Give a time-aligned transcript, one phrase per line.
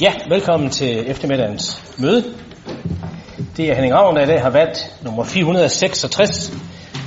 [0.00, 2.24] Ja, velkommen til eftermiddagens møde.
[3.56, 6.52] Det er Henning Ravn, der i dag har valgt nummer 466.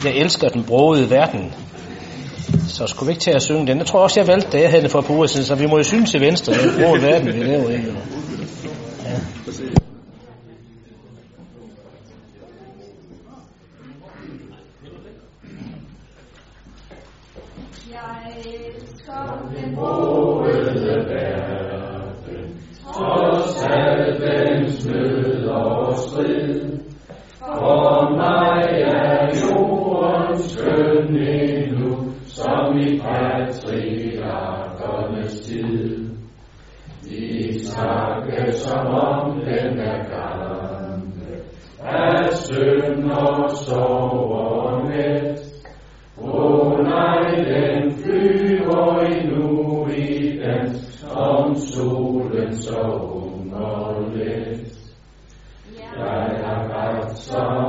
[0.03, 1.53] Jeg elsker den brogede verden.
[2.67, 3.77] Så skulle vi ikke til at synge den.
[3.77, 5.65] Jeg tror også, jeg valgte det, jeg havde den for på uger siden, så vi
[5.65, 7.73] må jo synge til venstre, den brogede verden, vi lever i.
[7.73, 7.81] Ja.
[17.91, 20.06] Jeg elsker den brogede
[37.77, 41.33] takke som om den er gamle,
[41.83, 45.39] af synd og sorg og net.
[46.21, 47.19] Åh nej,
[47.51, 54.73] den flyver endnu i dans, om solen så ung og let.
[55.97, 57.66] Jeg har ret som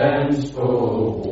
[0.00, 1.29] livet en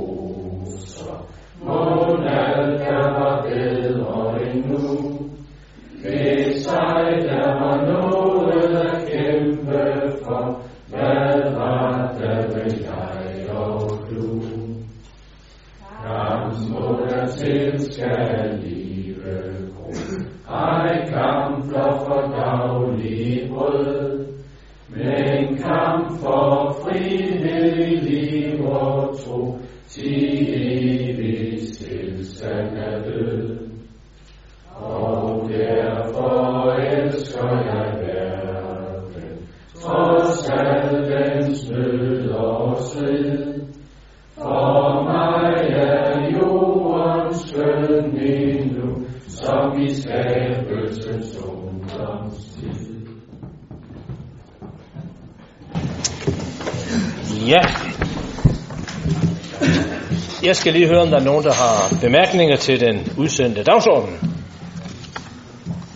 [60.68, 64.14] skal lige høre, om der er nogen, der har bemærkninger til den udsendte dagsorden.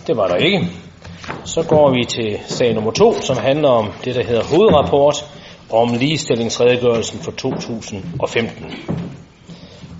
[0.06, 0.69] Det var der ikke.
[1.44, 5.16] Så går vi til sag nummer to, som handler om det, der hedder hovedrapport
[5.71, 8.65] om ligestillingsredegørelsen for 2015.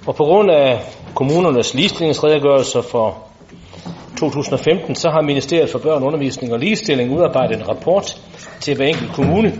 [0.07, 0.81] Og på grund af
[1.15, 3.29] kommunernes ligestillingsredegørelser for
[4.19, 8.21] 2015, så har Ministeriet for Børn, Undervisning og Ligestilling udarbejdet en rapport
[8.61, 9.53] til hver enkelt kommune,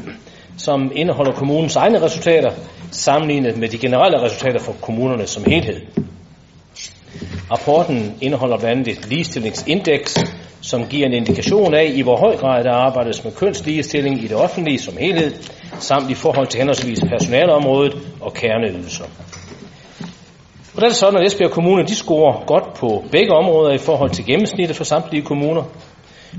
[0.59, 2.51] som indeholder kommunens egne resultater,
[2.91, 5.81] sammenlignet med de generelle resultater for kommunerne som helhed.
[7.51, 10.19] Rapporten indeholder blandt andet et ligestillingsindeks,
[10.61, 14.37] som giver en indikation af, i hvor høj grad der arbejdes med kønsligestilling i det
[14.37, 15.33] offentlige som helhed,
[15.79, 19.05] samt i forhold til henholdsvis personaleområdet og kerneydelser.
[20.75, 23.79] Og der er det sådan, at Esbjerg Kommune de scorer godt på begge områder i
[23.79, 25.63] forhold til gennemsnittet for samtlige kommuner.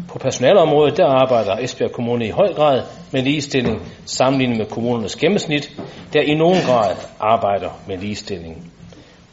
[0.09, 2.81] På personalområdet der arbejder Esbjerg Kommune i høj grad
[3.11, 5.81] med ligestilling sammenlignet med kommunernes gennemsnit,
[6.13, 8.71] der i nogen grad arbejder med ligestilling.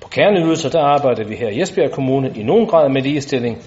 [0.01, 3.59] På kerneydelser der arbejder vi her i Esbjerg Kommune i nogen grad med ligestilling,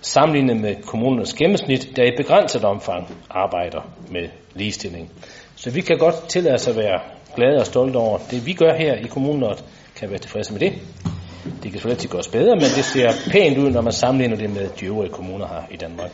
[0.00, 5.10] sammenlignet med kommunernes gennemsnit, der i begrænset omfang arbejder med ligestilling.
[5.56, 7.00] Så vi kan godt tillade os at være
[7.36, 9.56] glade og stolte over det, vi gør her i kommunen, og
[9.96, 10.72] kan være tilfredse med det.
[11.44, 14.68] Det kan selvfølgelig gøres bedre, men det ser pænt ud, når man sammenligner det med
[14.80, 16.10] de øvrige kommuner her i Danmark.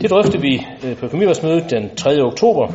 [0.00, 2.22] Det drøfter vi øh, på økonomiværsmødet den 3.
[2.22, 2.72] oktober,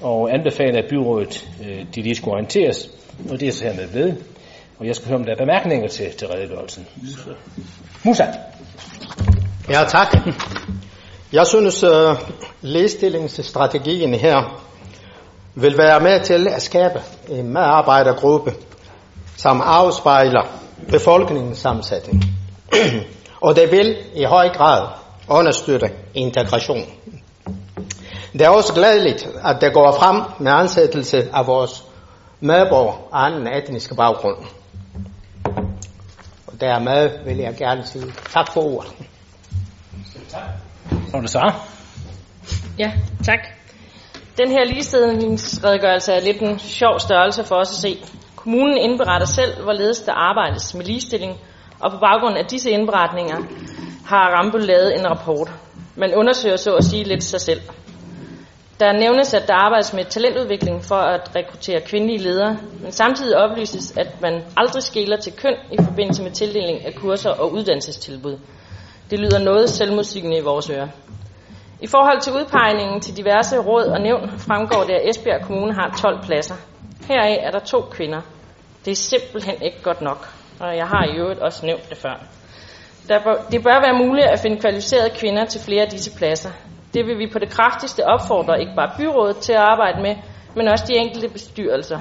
[0.00, 2.90] og anbefaler, at byrådet øh, de lige skulle orienteres,
[3.30, 4.12] og det er så hermed ved.
[4.78, 6.86] Og jeg skal høre, om der er bemærkninger til, til redegørelsen.
[8.04, 8.24] Musa.
[9.68, 10.16] Ja, tak.
[11.32, 12.16] Jeg synes, uh,
[12.62, 14.62] ligestillingsstrategien her
[15.54, 18.52] vil være med til at skabe en medarbejdergruppe,
[19.36, 22.24] som afspejler befolkningens sammensætning.
[23.46, 24.88] og det vil i høj grad
[25.28, 26.84] understøtte integration.
[28.32, 31.84] Det er også glædeligt, at det går frem med ansættelse af vores
[32.40, 34.36] medborgere af anden etnisk baggrund.
[36.46, 38.92] Og dermed vil jeg gerne sige tak for ordet.
[40.28, 40.42] Tak.
[41.14, 41.52] Og det så?
[42.78, 42.92] Ja,
[43.24, 43.38] tak.
[44.38, 47.98] Den her ligestillingsredegørelse er lidt en sjov størrelse for os at se.
[48.42, 51.40] Kommunen indberetter selv, hvorledes der arbejdes med ligestilling,
[51.80, 53.36] og på baggrund af disse indberetninger
[54.06, 55.50] har Rambo lavet en rapport.
[55.96, 57.60] Man undersøger så at sige lidt sig selv.
[58.80, 63.96] Der nævnes, at der arbejdes med talentudvikling for at rekruttere kvindelige ledere, men samtidig oplyses,
[63.96, 68.38] at man aldrig skæler til køn i forbindelse med tildeling af kurser og uddannelsestilbud.
[69.10, 70.88] Det lyder noget selvmodsigende i vores ører.
[71.80, 75.98] I forhold til udpegningen til diverse råd og nævn fremgår det, at Esbjerg Kommune har
[76.02, 76.54] 12 pladser.
[77.10, 78.20] Heraf er der to kvinder.
[78.84, 80.28] Det er simpelthen ikke godt nok,
[80.60, 82.16] og jeg har i øvrigt også nævnt det før.
[83.52, 86.50] Det bør være muligt at finde kvalificerede kvinder til flere af disse pladser.
[86.94, 90.16] Det vil vi på det kraftigste opfordre ikke bare byrådet til at arbejde med,
[90.56, 92.00] men også de enkelte bestyrelser.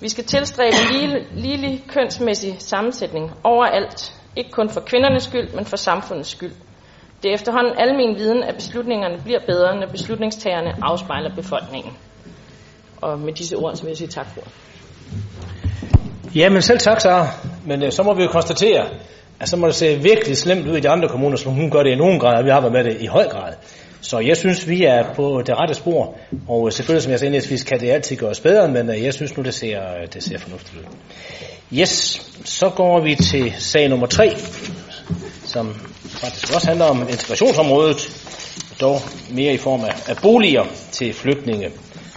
[0.00, 5.76] Vi skal tilstræbe en ligelig kønsmæssig sammensætning overalt, ikke kun for kvindernes skyld, men for
[5.76, 6.52] samfundets skyld.
[7.22, 11.96] Det er efterhånden almen viden, at beslutningerne bliver bedre, når beslutningstagerne afspejler befolkningen.
[13.00, 14.40] Og med disse ord, så vil jeg sige tak for.
[16.34, 17.26] Ja, men selv tak, Sara.
[17.66, 18.88] Men øh, så må vi jo konstatere,
[19.40, 21.82] at så må det se virkelig slemt ud i de andre kommuner, som hun gør
[21.82, 23.52] det i nogen grad, og vi arbejder med det i høj grad.
[24.00, 26.18] Så jeg synes, vi er på det rette spor,
[26.48, 29.14] og øh, selvfølgelig, som jeg sagde indledningsvis, kan det altid gøres bedre, men øh, jeg
[29.14, 30.84] synes nu, det ser, øh, det ser fornuftigt ud.
[31.78, 34.36] Yes, så går vi til sag nummer 3,
[35.44, 35.74] som
[36.08, 38.26] faktisk også handler om integrationsområdet,
[38.80, 39.00] dog
[39.30, 41.70] mere i form af, af boliger til flygtninge,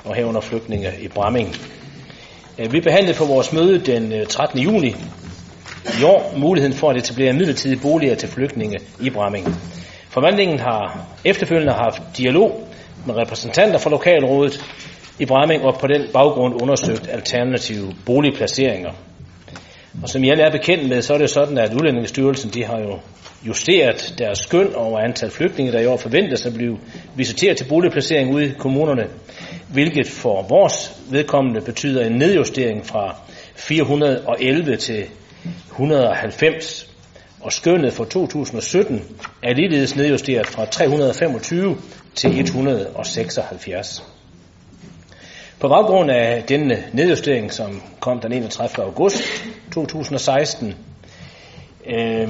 [0.06, 1.56] og herunder flygtninge i Bramming.
[2.60, 4.60] Øh, vi behandlede for vores møde den øh, 13.
[4.60, 4.96] Juni
[6.02, 9.48] i år muligheden for at etablere midlertidige boliger til flygtninge i Bramming.
[10.10, 12.68] Forvandlingen har efterfølgende haft dialog
[13.06, 14.66] med repræsentanter fra lokalrådet
[15.20, 18.92] i Bramming og på den baggrund undersøgt alternative boligplaceringer.
[20.04, 22.80] Og som I alle er bekendt med, så er det sådan, at Udlændingestyrelsen de har
[22.80, 23.00] jo
[23.48, 26.78] justeret deres skøn over antal flygtninge, der i år forventes at blive
[27.16, 29.04] visiteret til boligplacering ude i kommunerne,
[29.74, 33.16] hvilket for vores vedkommende betyder en nedjustering fra
[33.56, 35.06] 411 til
[35.72, 36.90] 190,
[37.42, 39.02] og skønnet for 2017
[39.44, 41.78] er ligeledes nedjusteret fra 325
[42.16, 44.04] til 176.
[45.60, 48.86] På baggrund af denne nedjustering, som kom den 31.
[48.86, 49.24] august
[49.74, 50.76] 2016,
[51.86, 52.30] øh,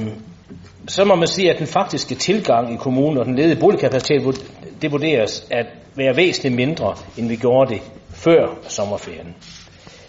[0.88, 4.50] så må man sige, at den faktiske tilgang i kommunen og den ledige boligkapacitet,
[4.82, 9.34] det vurderes at være væsentligt mindre, end vi gjorde det før sommerferien.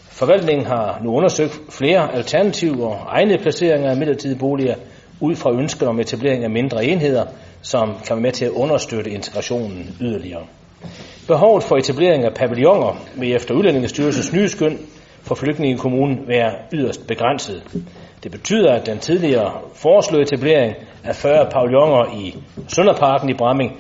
[0.09, 4.75] Forvaltningen har nu undersøgt flere alternativer og egne placeringer af midlertidige boliger
[5.19, 7.25] ud fra ønsket om etablering af mindre enheder,
[7.61, 10.43] som kan være med til at understøtte integrationen yderligere.
[11.27, 14.79] Behovet for etablering af pavilloner vil efter Udlændingestyrelsens nye skøn
[15.21, 17.63] for flygtninge i kommunen være yderst begrænset.
[18.25, 22.35] Det betyder, at den tidligere foreslåede etablering af 40 pavilloner i
[22.67, 23.71] Sønderparken i Bramming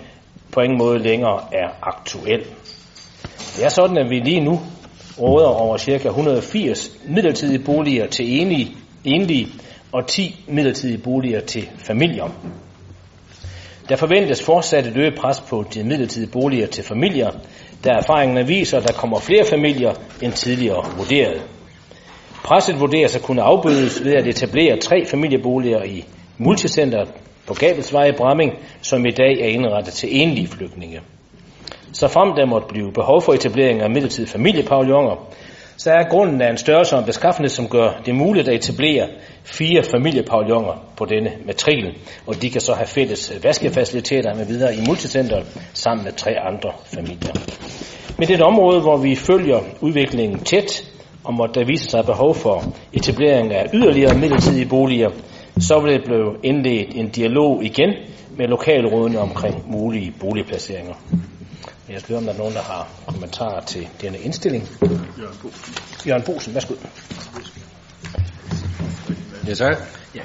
[0.51, 2.43] på ingen måde længere er aktuel.
[3.55, 4.59] Det er sådan, at vi lige nu
[5.19, 6.07] råder over ca.
[6.07, 9.47] 180 midlertidige boliger til enlige, enlige
[9.91, 12.29] og 10 midlertidige boliger til familier.
[13.89, 17.31] Der forventes fortsat et øget pres på de midlertidige boliger til familier,
[17.83, 21.54] da erfaringerne viser, at der kommer flere familier end tidligere vurderet.
[22.45, 26.05] Presset vurderes at kunne afbødes ved at etablere tre familieboliger i
[26.37, 27.09] multicenteret
[27.47, 28.51] på Gabelsvej i Bramming,
[28.81, 30.99] som i dag er indrettet til enlige flygtninge.
[31.93, 35.27] Så frem der måtte blive behov for etablering af midlertidige familiepavilloner,
[35.77, 39.07] så er grunden af en størrelse og en beskaffenhed, som gør det muligt at etablere
[39.43, 41.93] fire familiepavilloner på denne matrikel,
[42.27, 46.71] og de kan så have fælles vaskefaciliteter med videre i multicenteret sammen med tre andre
[46.85, 47.33] familier.
[48.17, 50.91] Men det er et område, hvor vi følger udviklingen tæt,
[51.25, 52.63] og måtte der vise sig behov for
[52.93, 55.09] etablering af yderligere midlertidige boliger,
[55.59, 57.93] så vil det blive indledt en dialog igen
[58.37, 60.93] med lokalrådene omkring mulige boligplaceringer.
[61.89, 64.63] Jeg skal høre, om der er nogen, der har kommentarer til denne indstilling.
[65.19, 65.73] Jørgen Bosen.
[66.07, 66.73] Jørgen Bosen, værsgo.
[69.47, 69.77] Ja, tak.
[70.15, 70.21] Ja.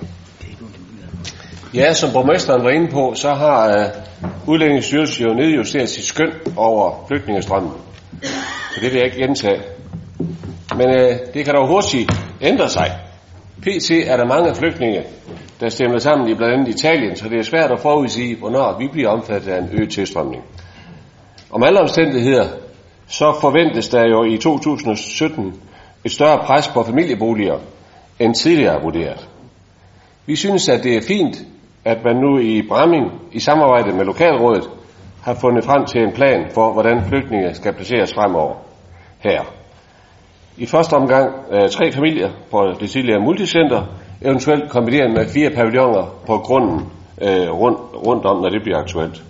[1.74, 3.86] Ja, som borgmesteren var inde på, så har øh,
[4.22, 7.72] uh, Udlændingsstyrelsen jo nedjusteret sit skøn over flygtningestrømmen.
[8.74, 9.79] Så det vil jeg ikke gentage.
[10.76, 12.86] Men øh, det kan dog hurtigt ændre sig.
[13.62, 15.02] PC er der mange flygtninge,
[15.60, 18.88] der stemmer sammen i blandt andet Italien, så det er svært at forudsige, hvornår vi
[18.92, 20.44] bliver omfattet af en øget tilstrømning.
[21.50, 22.48] Om alle omstændigheder,
[23.06, 25.54] så forventes der jo i 2017
[26.04, 27.58] et større pres på familieboliger
[28.18, 29.28] end tidligere vurderet.
[30.26, 31.36] Vi synes, at det er fint,
[31.84, 34.70] at man nu i Bramming i samarbejde med lokalrådet
[35.22, 38.54] har fundet frem til en plan for, hvordan flygtninge skal placeres fremover
[39.18, 39.59] her.
[40.60, 43.82] I første omgang øh, tre familier på det tidligere multicenter,
[44.22, 46.80] eventuelt kombineret med fire pavilloner på grunden
[47.22, 49.22] øh, rundt, rundt om, når det bliver aktuelt.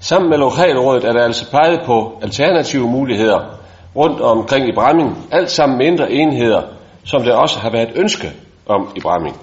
[0.00, 3.40] Sammen med lokalrådet er der altså peget på alternative muligheder
[3.96, 6.62] rundt omkring i Bramming, alt sammen mindre enheder,
[7.04, 8.32] som der også har været ønske
[8.66, 9.36] om i Bramming.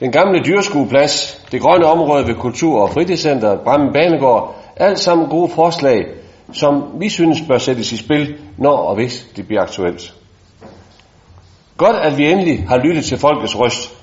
[0.00, 5.50] Den gamle dyrskueplads, det grønne område ved Kultur- og Fritidscenter, Bramming Banegård, alt sammen gode
[5.54, 6.06] forslag,
[6.52, 10.14] som vi synes bør sættes i spil, når og hvis det bliver aktuelt.
[11.76, 13.94] Godt, at vi endelig har lyttet til folkets røst,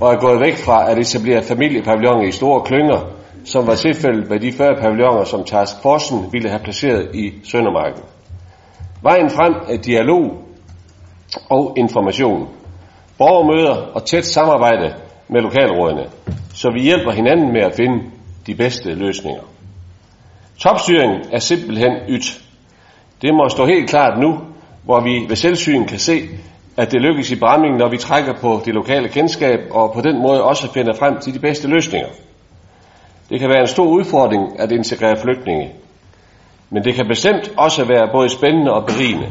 [0.00, 3.00] og er gået væk fra at etablere familiepavilloner i store klynger,
[3.44, 8.02] som var tilfældet med de 40 pavilloner, som Task Forsen ville have placeret i Søndermarken.
[9.02, 10.22] Vejen frem er dialog
[11.50, 12.48] og information,
[13.18, 14.94] borgermøder og tæt samarbejde
[15.28, 16.06] med lokalrådene,
[16.54, 18.04] så vi hjælper hinanden med at finde
[18.46, 19.42] de bedste løsninger.
[20.60, 22.42] Topstyring er simpelthen ydt.
[23.22, 24.38] Det må stå helt klart nu,
[24.84, 26.20] hvor vi ved selvsyn kan se,
[26.76, 30.22] at det lykkes i Bramming, når vi trækker på det lokale kendskab og på den
[30.22, 32.08] måde også finder frem til de bedste løsninger.
[33.30, 35.72] Det kan være en stor udfordring at integrere flygtninge,
[36.70, 39.28] men det kan bestemt også være både spændende og berigende.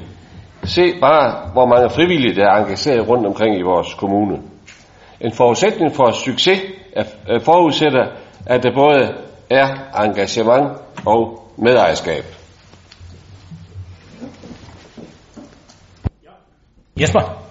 [0.63, 4.37] Se bare, hvor mange frivillige, der er engageret rundt omkring i vores kommune.
[5.21, 6.59] En forudsætning for succes
[6.93, 7.03] er,
[7.39, 8.05] forudsætter,
[8.45, 9.13] at der både
[9.49, 9.67] er
[10.03, 12.23] engagement og medejerskab.
[17.01, 17.49] Jesper?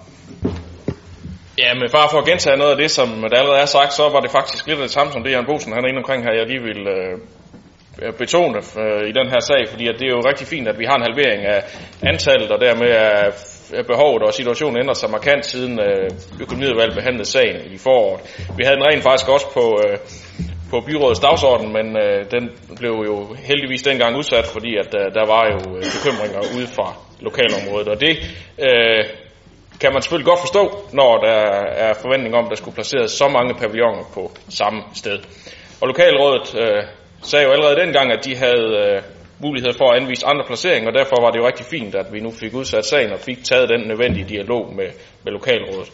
[1.57, 4.09] Ja, men bare for at gentage noget af det, som der allerede er sagt, så
[4.09, 6.23] var det faktisk lidt af det samme som det, Jan Bosen han er inde omkring
[6.23, 10.15] her, jeg lige vil øh, betone øh, i den her sag, fordi at det er
[10.17, 11.59] jo rigtig fint, at vi har en halvering af
[12.11, 12.89] antallet, og dermed
[13.73, 16.09] er behovet og situationen ændrer sig markant siden øh,
[16.41, 18.21] økonomiudvalget behandlede sagen i foråret.
[18.57, 19.97] Vi havde den rent faktisk også på, øh,
[20.69, 22.43] på byrådets dagsorden, men øh, den
[22.79, 26.87] blev jo heldigvis dengang udsat, fordi at øh, der var jo øh, bekymringer ude fra
[27.19, 28.13] lokalområdet, og det
[28.67, 29.03] øh,
[29.81, 31.37] kan man selvfølgelig godt forstå, når der
[31.85, 35.19] er forventning om, at der skulle placeres så mange pavilloner på samme sted.
[35.81, 36.83] Og lokalrådet øh,
[37.21, 39.01] sagde jo allerede dengang, at de havde øh,
[39.39, 42.19] mulighed for at anvise andre placeringer, og derfor var det jo rigtig fint, at vi
[42.19, 44.89] nu fik udsat sagen og fik taget den nødvendige dialog med,
[45.23, 45.89] med lokalrådet.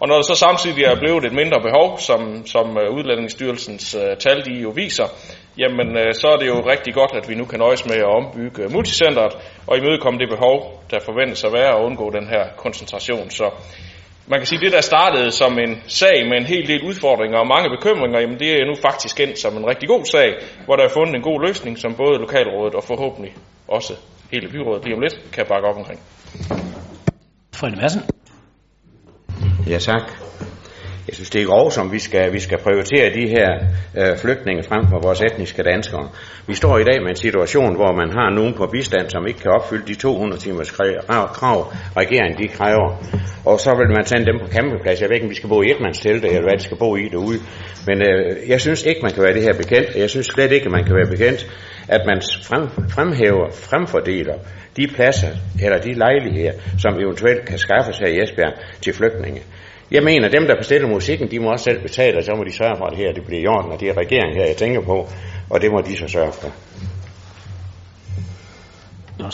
[0.00, 4.16] Og når der så samtidig er blevet et mindre behov, som, som øh, Udlændingsstyrelsens øh,
[4.16, 5.06] tal de jo viser,
[5.58, 8.10] jamen øh, så er det jo rigtig godt, at vi nu kan nøjes med at
[8.18, 9.32] ombygge multicenteret
[9.66, 13.30] og imødekomme det behov, der forventes at være, og undgå den her koncentration.
[13.30, 13.46] Så
[14.26, 17.38] man kan sige, at det der startede som en sag med en hel del udfordringer
[17.38, 20.30] og mange bekymringer, jamen det er nu faktisk endt som en rigtig god sag,
[20.64, 23.32] hvor der er fundet en god løsning, som både lokalrådet og forhåbentlig
[23.68, 23.92] også
[24.32, 26.00] hele byrådet lige om lidt kan bakke op omkring.
[27.54, 28.02] Frønne Madsen.
[29.66, 30.02] Ja, tak.
[31.08, 33.50] Jeg synes, det er grov, som vi skal, vi skal prioritere de her
[34.00, 36.08] øh, flygtninge frem for vores etniske danskere.
[36.46, 39.40] Vi står i dag med en situation, hvor man har nogen på bistand, som ikke
[39.40, 41.60] kan opfylde de 200 timers krav,
[41.96, 42.88] regeringen de kræver.
[43.44, 45.00] Og så vil man sende dem på campingplads.
[45.00, 47.08] Jeg ved ikke, om de skal bo i etmandstelte, eller hvad de skal bo i
[47.12, 47.38] derude.
[47.86, 49.88] Men øh, jeg synes ikke, man kan være det her bekendt.
[49.96, 51.40] Jeg synes slet ikke, man kan være bekendt,
[51.88, 54.34] at man frem, fremhæver, fremfordeler
[54.76, 55.28] de pladser
[55.62, 58.52] eller de lejligheder, som eventuelt kan skaffes her i Esbjerg
[58.82, 59.42] til flygtninge.
[59.90, 62.52] Jeg mener, dem, der bestiller musikken, de må også selv betale, og så må de
[62.52, 64.56] sørge for, at det her det bliver i orden, og det er regeringen her, jeg
[64.56, 65.08] tænker på,
[65.50, 66.48] og det må de så sørge for.
[69.18, 69.30] Nå,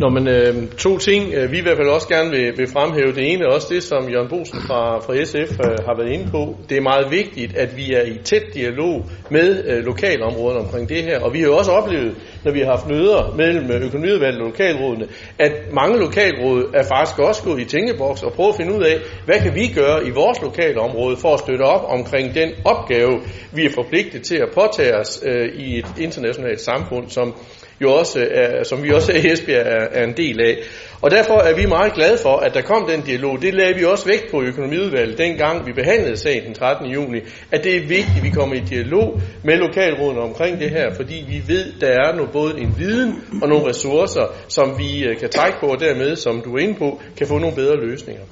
[0.00, 3.12] Nå, men øh, to ting, øh, vi i hvert fald også gerne vil, vil fremhæve.
[3.12, 6.30] Det ene er også det, som Jørgen Bosen fra, fra SF øh, har været inde
[6.30, 6.56] på.
[6.68, 11.02] Det er meget vigtigt, at vi er i tæt dialog med øh, lokalområderne omkring det
[11.02, 11.20] her.
[11.20, 12.14] Og vi har jo også oplevet,
[12.44, 15.06] når vi har haft møder mellem øh, økonomiudvalget og lokalrådene,
[15.38, 18.96] at mange lokalråd er faktisk også gået i tænkeboks og prøvet at finde ud af,
[19.24, 23.14] hvad kan vi gøre i vores lokalområde for at støtte op omkring den opgave,
[23.52, 27.34] vi er forpligtet til at påtage os øh, i et internationalt samfund, som
[27.82, 30.56] jo også er, som vi også i Esbjerg er, er en del af.
[31.02, 33.42] Og derfor er vi meget glade for, at der kom den dialog.
[33.42, 36.86] Det lagde vi også vægt på i økonomiudvalget, dengang vi behandlede sagen den 13.
[36.86, 37.18] juni,
[37.52, 41.24] at det er vigtigt, at vi kommer i dialog med lokalrådene omkring det her, fordi
[41.28, 45.30] vi ved, der er nu både en viden og nogle ressourcer, som vi øh, kan
[45.30, 48.22] trække på, og dermed, som du er inde på, kan få nogle bedre løsninger.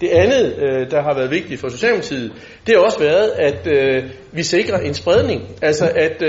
[0.00, 2.32] Det andet, øh, der har været vigtigt for Socialdemokratiet,
[2.66, 5.42] det har også været, at øh, vi sikrer en spredning.
[5.62, 6.22] Altså at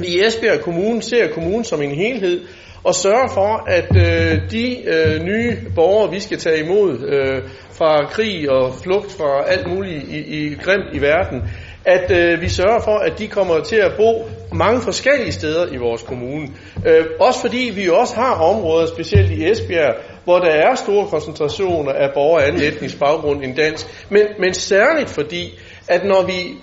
[0.00, 2.40] i Esbjerg Kommune ser kommunen som en helhed,
[2.84, 8.04] og sørger for, at øh, de øh, nye borgere, vi skal tage imod øh, fra
[8.04, 11.42] krig og flugt fra alt muligt i, i grimt i verden,
[11.84, 15.76] at øh, vi sørger for, at de kommer til at bo mange forskellige steder i
[15.76, 16.48] vores kommune.
[16.86, 19.94] Øh, også fordi vi også har områder, specielt i Esbjerg,
[20.24, 24.54] hvor der er store koncentrationer af borgere af anden etnisk baggrund end dansk, men, men
[24.54, 25.58] særligt fordi,
[25.88, 26.56] at når vi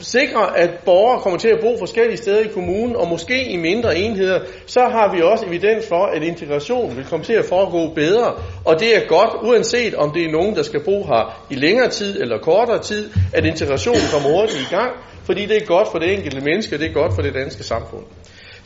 [0.00, 3.98] sikre, at borgere kommer til at bo forskellige steder i kommunen, og måske i mindre
[3.98, 8.34] enheder, så har vi også evidens for, at integration vil komme til at foregå bedre.
[8.64, 11.88] Og det er godt, uanset om det er nogen, der skal bo her i længere
[11.88, 14.92] tid eller kortere tid, at integrationen kommer hurtigt i gang,
[15.24, 17.64] fordi det er godt for det enkelte menneske, og det er godt for det danske
[17.64, 18.04] samfund.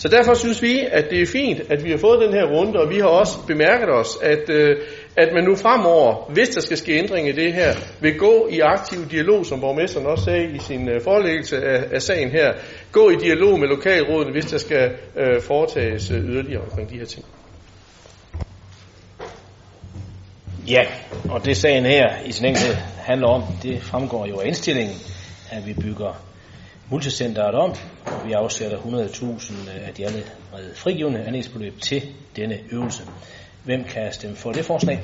[0.03, 2.81] Så derfor synes vi, at det er fint, at vi har fået den her runde,
[2.81, 4.77] og vi har også bemærket os, at, øh,
[5.17, 8.61] at man nu fremover, hvis der skal ske ændring i det her, vil gå i
[8.61, 12.53] aktiv dialog, som borgmesteren også sagde i sin øh, forelæggelse af, af sagen her,
[12.93, 17.05] gå i dialog med lokalrådene, hvis der skal øh, foretages øh, yderligere omkring de her
[17.05, 17.25] ting.
[20.69, 20.83] Ja,
[21.31, 24.97] og det sagen her i sin enkelhed handler om, det fremgår jo af indstillingen,
[25.51, 26.23] at vi bygger
[26.91, 27.71] multicenteret om,
[28.07, 32.03] og vi afsætter 100.000 øh, af de allerede frigivende anlægsbeløb til
[32.37, 33.03] denne øvelse.
[33.65, 35.03] Hvem kan stemme for det forslag?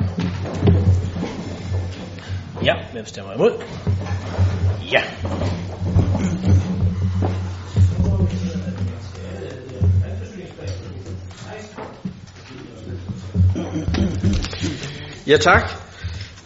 [2.64, 3.62] Ja, hvem stemmer imod?
[4.92, 5.02] Ja.
[15.26, 15.70] Ja tak.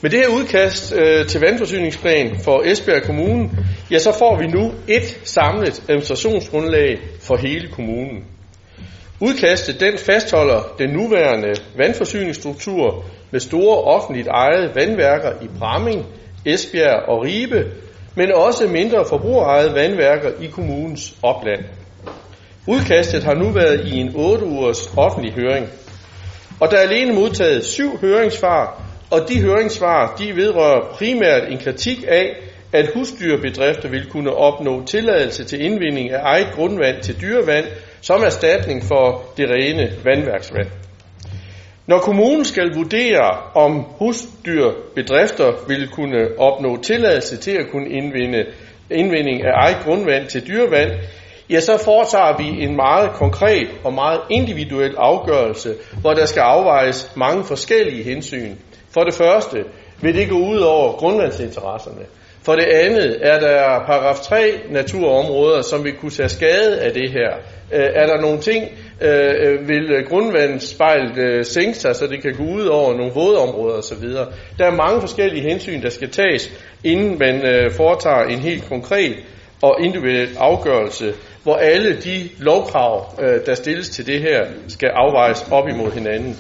[0.03, 3.51] Med det her udkast øh, til vandforsyningsplan for Esbjerg Kommune,
[3.91, 8.25] ja så får vi nu et samlet administrationsgrundlag for hele kommunen.
[9.21, 16.07] Udkastet den fastholder den nuværende vandforsyningsstruktur med store offentligt ejede vandværker i Bramming,
[16.47, 17.67] Esbjerg og Ribe,
[18.15, 21.65] men også mindre forbrugerejede vandværker i kommunens opland.
[22.67, 25.69] Udkastet har nu været i en 8 ugers offentlig høring.
[26.61, 32.05] Og der er alene modtaget syv høringssvar, og de høringssvar de vedrører primært en kritik
[32.09, 32.37] af,
[32.73, 37.65] at husdyrbedrifter vil kunne opnå tilladelse til indvinding af eget grundvand til dyrevand
[38.01, 40.69] som erstatning for det rene vandværksvand.
[41.87, 48.45] Når kommunen skal vurdere, om husdyrbedrifter vil kunne opnå tilladelse til at kunne indvinde
[48.91, 50.91] indvinding af eget grundvand til dyrevand,
[51.51, 57.13] ja, så foretager vi en meget konkret og meget individuel afgørelse, hvor der skal afvejes
[57.17, 58.57] mange forskellige hensyn.
[58.95, 59.65] For det første
[60.03, 62.05] vil det gå ud over grundvandsinteresserne.
[62.43, 64.37] For det andet er der paragraf 3
[64.71, 67.37] naturområder, som vil kunne tage skade af det her.
[67.73, 68.65] Øh, er der nogle ting,
[69.01, 74.09] øh, øh, vil grundvandsspejlet sænke sig, så det kan gå ud over nogle vådområder osv.
[74.59, 76.53] Der er mange forskellige hensyn, der skal tages,
[76.85, 79.17] inden man foretager en helt konkret
[79.63, 81.13] og individuel afgørelse,
[81.43, 83.15] hvor alle de lovkrav,
[83.47, 86.37] der stilles til det her, skal afvejes op imod hinanden.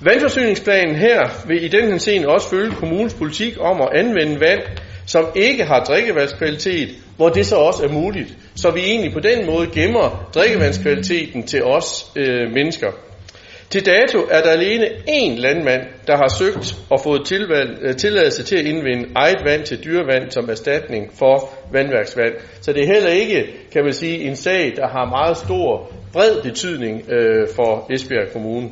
[0.00, 4.60] Vandforsyningsplanen her vil i den henseende også følge kommunens politik om at anvende vand,
[5.06, 8.36] som ikke har drikkevandskvalitet, hvor det så også er muligt.
[8.54, 12.90] Så vi egentlig på den måde gemmer drikkevandskvaliteten til os øh, mennesker.
[13.70, 18.42] Til dato er der alene én landmand, der har søgt og fået tilvalg, øh, tilladelse
[18.42, 22.32] til at indvinde eget vand til dyrevand som erstatning for vandværksvand.
[22.60, 26.42] Så det er heller ikke, kan man sige, en sag, der har meget stor, bred
[26.42, 28.68] betydning øh, for Esbjerg Kommune.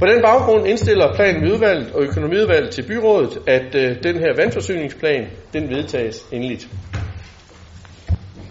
[0.00, 5.26] På den baggrund indstiller planen udvalget og økonomiudvalget til byrådet, at øh, den her vandforsyningsplan,
[5.52, 6.68] den vedtages endeligt.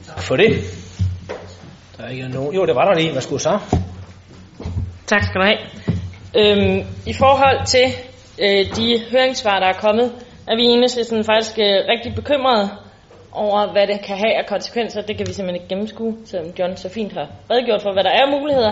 [0.08, 0.52] Tak for det.
[1.98, 2.56] Der er ikke nogen...
[2.56, 3.14] Jo, det var der lige.
[3.14, 3.60] Værsgo så.
[5.08, 5.58] Tak skal du have.
[6.38, 7.86] Øhm, I forhold til
[8.40, 10.12] øh, de høringssvar, der er kommet,
[10.48, 12.70] er vi i enhedslisten faktisk øh, rigtig bekymrede
[13.36, 15.02] over, hvad det kan have af konsekvenser.
[15.02, 18.10] Det kan vi simpelthen ikke gennemskue, selvom John så fint har redegjort for, hvad der
[18.10, 18.72] er muligheder.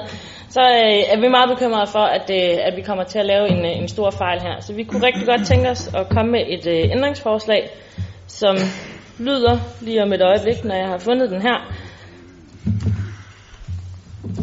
[0.50, 3.50] Så øh, er vi meget bekymrede for, at, øh, at vi kommer til at lave
[3.50, 4.60] en, en stor fejl her.
[4.60, 7.70] Så vi kunne rigtig godt tænke os at komme med et øh, ændringsforslag,
[8.28, 8.56] som
[9.20, 11.58] lyder lige om et øjeblik, når jeg har fundet den her.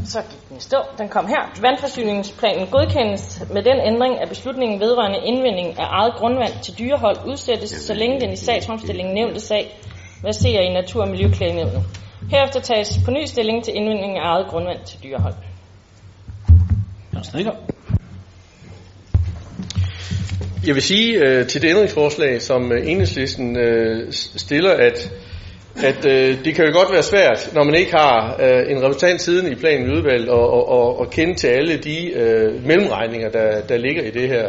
[0.05, 0.79] Så gik den i stå.
[0.99, 1.61] Den kom her.
[1.63, 7.71] Vandforsyningsplanen godkendes med den ændring, at beslutningen vedrørende indvinding af eget grundvand til dyrehold udsættes,
[7.71, 9.81] så længe den i sagsfremstillingen nævnte sag
[10.23, 11.83] verserer i Natur- og Miljøklagenævnet.
[12.31, 15.35] Herefter tages på ny stilling til indvinding af eget grundvand til dyrehold.
[20.67, 25.13] Jeg vil sige øh, til det ændringsforslag, som øh, enhedslisten øh, stiller, at,
[25.77, 29.21] at øh, det kan jo godt være svært, når man ikke har øh, en repræsentant
[29.21, 33.61] siden i planen udvalgt, og, og, og, og kende til alle de øh, mellemregninger, der,
[33.61, 34.49] der ligger i det her.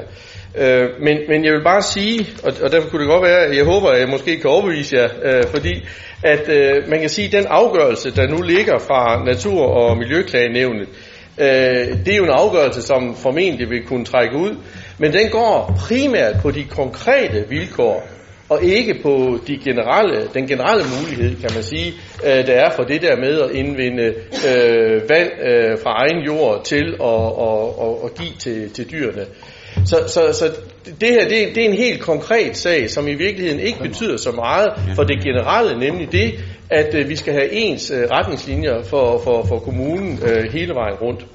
[0.57, 3.57] Øh, men, men jeg vil bare sige, og, og derfor kunne det godt være, at
[3.57, 5.87] jeg håber, at jeg måske kan overbevise jer, øh, fordi
[6.23, 10.87] at øh, man kan sige, at den afgørelse, der nu ligger fra Natur- og Miljøklagenævnet,
[11.37, 11.47] øh,
[12.05, 14.55] det er jo en afgørelse, som formentlig vil kunne trække ud,
[14.97, 18.07] men den går primært på de konkrete vilkår,
[18.49, 22.83] og ikke på de generelle, den generelle mulighed, kan man sige, øh, der er for
[22.83, 24.03] det der med at indvinde
[24.49, 29.25] øh, vand øh, fra egen jord til at og, og, og give til, til dyrene.
[29.86, 30.52] Så, så, så
[31.02, 34.32] det her, det, det er en helt konkret sag, som i virkeligheden ikke betyder så
[34.32, 36.34] meget for det generelle, nemlig det,
[36.70, 40.96] at øh, vi skal have ens øh, retningslinjer for, for, for kommunen øh, hele vejen
[41.02, 41.26] rundt.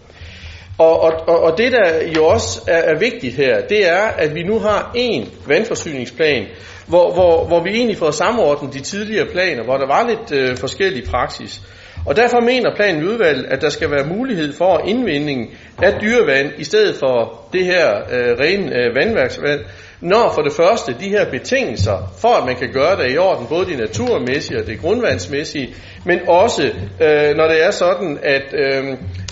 [0.78, 4.42] Og, og, og det, der jo også er, er vigtigt her, det er, at vi
[4.42, 6.46] nu har en vandforsyningsplan,
[6.86, 10.56] hvor, hvor, hvor vi egentlig får samordnet de tidligere planer, hvor der var lidt øh,
[10.56, 11.60] forskellig praksis.
[12.06, 16.52] Og derfor mener planen i udvalget, at der skal være mulighed for indvinding af dyrevand
[16.58, 19.60] i stedet for det her øh, rene øh, vandværksvand,
[20.00, 23.46] når for det første de her betingelser, for at man kan gøre det i orden,
[23.46, 26.62] både de naturmæssige og det grundvandsmæssige, men også
[27.00, 28.84] øh, når det er sådan, at, øh,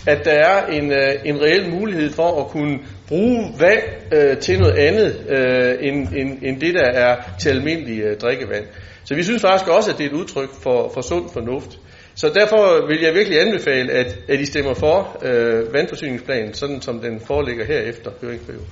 [0.06, 4.58] at der er en, øh, en reel mulighed for at kunne bruge vand øh, til
[4.58, 8.64] noget andet øh, end, end, end det, der er til almindelig øh, drikkevand.
[9.04, 11.78] Så vi synes faktisk også, at det er et udtryk for, for sund fornuft.
[12.14, 17.00] Så derfor vil jeg virkelig anbefale, at, at I stemmer for øh, vandforsyningsplanen, sådan som
[17.00, 18.68] den foreligger her efter høringsperioden.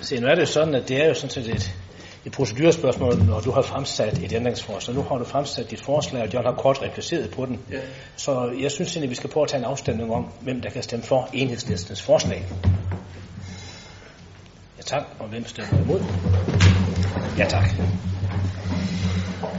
[0.00, 1.74] Se, nu er det jo sådan, at det er jo sådan set et,
[2.26, 4.96] et procedurspørgsmål, når du har fremsat et ændringsforslag.
[4.96, 7.60] Nu har du fremsat dit forslag, og John har kort reflekteret på den.
[7.72, 7.76] Ja.
[8.16, 10.82] Så jeg synes egentlig, vi skal prøve at tage en afstemning om, hvem der kan
[10.82, 12.44] stemme for enhedslistens forslag.
[14.78, 16.00] Ja tak, og hvem stemmer imod?
[17.38, 17.68] Ja tak.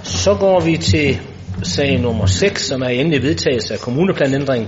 [0.04, 1.20] Så går vi til
[1.64, 4.68] sag nummer 6, som er endelig vedtagelse af kommuneplanændring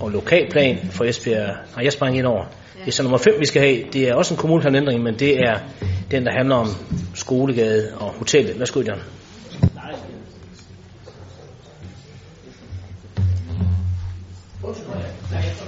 [0.00, 1.56] og lokalplan for Esbjerg.
[1.74, 2.44] Har jeg sprang ind over?
[2.88, 3.84] Det er så nummer 5, vi skal have.
[3.92, 5.58] Det er også en kommuneplanændring, men det er
[6.10, 6.68] den, der handler om
[7.14, 8.58] skolegade og hotellet.
[8.58, 9.00] Værsgo, John.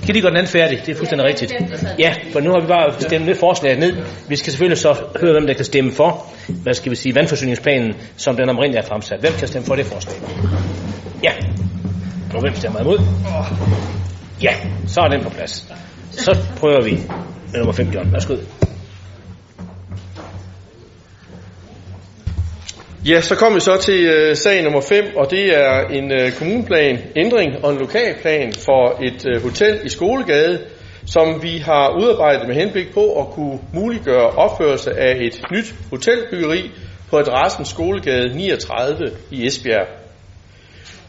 [0.06, 0.82] Kan de gøre den anden færdig?
[0.86, 1.52] Det er fuldstændig rigtigt.
[1.98, 3.96] Ja, for nu har vi bare stemt det forslag ned.
[4.28, 6.26] Vi skal selvfølgelig så høre, hvem der kan stemme for,
[6.62, 9.20] hvad skal vi sige, vandforsyningsplanen, som den omrindeligt er fremsat.
[9.20, 10.16] Hvem kan stemme for det forslag?
[11.22, 11.32] Ja.
[12.34, 12.98] Og hvem stemmer imod?
[14.42, 14.54] Ja,
[14.86, 15.72] så er den på plads.
[16.20, 16.90] Så prøver vi
[17.52, 18.12] med nummer 5, John.
[18.12, 18.36] Værsgo.
[23.06, 26.32] Ja, så kommer vi så til øh, sag nummer 5, og det er en øh,
[26.32, 30.60] kommunplan, ændring og en lokalplan for et øh, hotel i Skolegade,
[31.06, 36.70] som vi har udarbejdet med henblik på at kunne muliggøre opførelse af et nyt hotelbyggeri
[37.10, 39.99] på adressen Skolegade 39 i Esbjerg.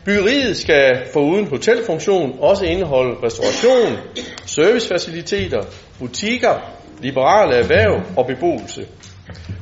[0.06, 3.98] Byggeriet skal foruden hotelfunktion også indeholde restauration,
[4.46, 5.62] servicefaciliteter,
[6.00, 8.86] butikker, liberale erhverv og beboelse.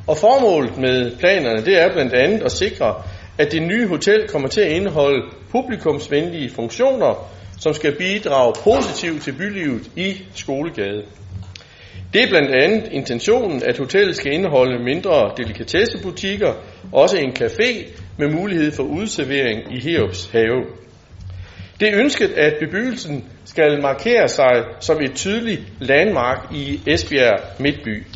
[0.06, 3.02] Og formålet med planerne, det er blandt andet at sikre,
[3.38, 9.32] at det nye hotel kommer til at indeholde publikumsvenlige funktioner, som skal bidrage positivt til
[9.32, 11.02] bylivet i Skolegade.
[12.12, 16.52] Det er blandt andet intentionen, at hotellet skal indeholde mindre delikatessebutikker,
[16.92, 20.64] også en café med mulighed for udservering i Heops have.
[21.80, 28.06] Det er ønsket, at bebyggelsen skal markere sig som et tydeligt landmark i Esbjerg Midtby.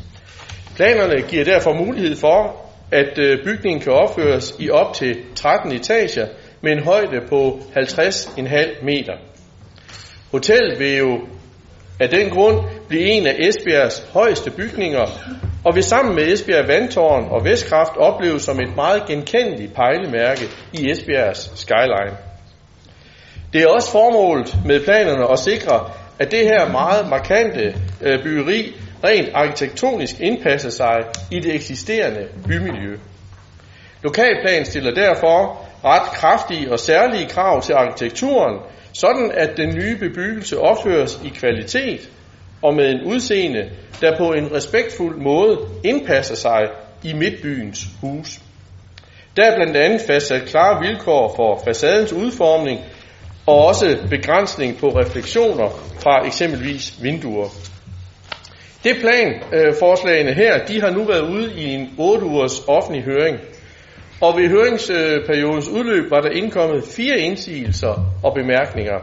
[0.77, 2.57] Planerne giver derfor mulighed for,
[2.90, 6.27] at øh, bygningen kan opføres i op til 13 etager
[6.61, 9.12] med en højde på 50,5 meter.
[10.31, 11.21] Hotellet vil jo
[12.05, 15.07] af den grund blive en af Esbjergs højeste bygninger,
[15.64, 20.90] og vil sammen med Esbjerg Vandtårn og Vestkraft opleves som et meget genkendeligt pejlemærke i
[20.90, 22.17] Esbjergs skyline.
[23.53, 28.75] Det er også formålet med planerne at sikre, at det her meget markante øh, byggeri
[29.05, 30.97] rent arkitektonisk indpasser sig
[31.31, 32.97] i det eksisterende bymiljø.
[34.03, 38.59] Lokalplanen stiller derfor ret kraftige og særlige krav til arkitekturen,
[38.94, 42.11] sådan at den nye bebyggelse opføres i kvalitet
[42.62, 46.62] og med en udseende, der på en respektfuld måde indpasser sig
[47.02, 48.40] i midtbyens hus.
[49.37, 52.80] Der er blandt andet fastsat klare vilkår for facadens udformning
[53.46, 57.48] og også begrænsning på refleksioner fra eksempelvis vinduer.
[58.85, 63.38] Det planforslagene øh, her, de har nu været ude i en 8 ugers offentlig høring.
[64.20, 68.98] Og ved høringsperiodens udløb var der indkommet fire indsigelser og bemærkninger.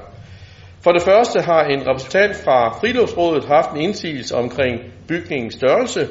[0.84, 6.08] For det første har en repræsentant fra Friluftsrådet haft en indsigelse omkring bygningens størrelse.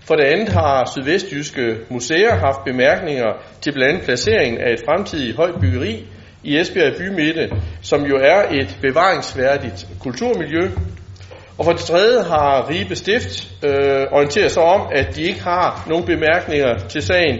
[0.00, 5.36] For det andet har Sydvestjyske Museer haft bemærkninger til blandt andet placeringen af et fremtidigt
[5.36, 6.06] højt byggeri
[6.44, 7.50] i Esbjerg Bymitte,
[7.82, 10.70] som jo er et bevaringsværdigt kulturmiljø.
[11.58, 15.84] Og for det tredje har Ribe Stift øh, orienteret sig om, at de ikke har
[15.88, 17.38] nogen bemærkninger til sagen.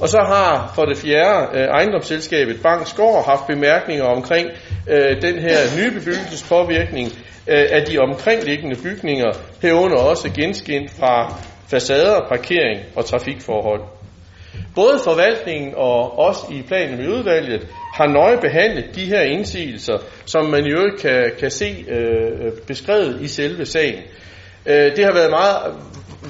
[0.00, 4.48] Og så har for det fjerde øh, ejendomsselskabet Bangsgård haft bemærkninger omkring
[4.88, 7.06] øh, den her nye bebyggelsespåvirkning
[7.48, 11.34] øh, af de omkringliggende bygninger, herunder også genskind fra
[11.70, 13.82] facader, parkering og trafikforhold.
[14.74, 20.44] Både forvaltningen og os i planen med udvalget har nøje behandlet de her indsigelser, som
[20.44, 24.02] man jo kan, kan se øh, beskrevet i selve sagen.
[24.66, 25.74] Øh, det har været meget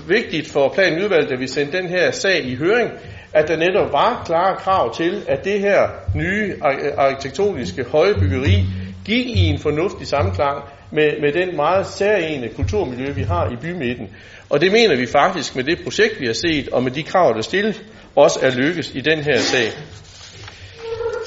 [0.08, 2.90] vigtigt for planen udvalget, at vi sendte den her sag i høring,
[3.34, 6.54] at der netop var klare krav til, at det her nye
[6.96, 8.64] arkitektoniske høje byggeri
[9.04, 14.08] gik i en fornuftig samklang med, med den meget særlige kulturmiljø, vi har i bymidten.
[14.50, 17.34] Og det mener vi faktisk med det projekt, vi har set, og med de krav,
[17.34, 17.82] der stilles,
[18.16, 19.68] også er lykkes i den her sag.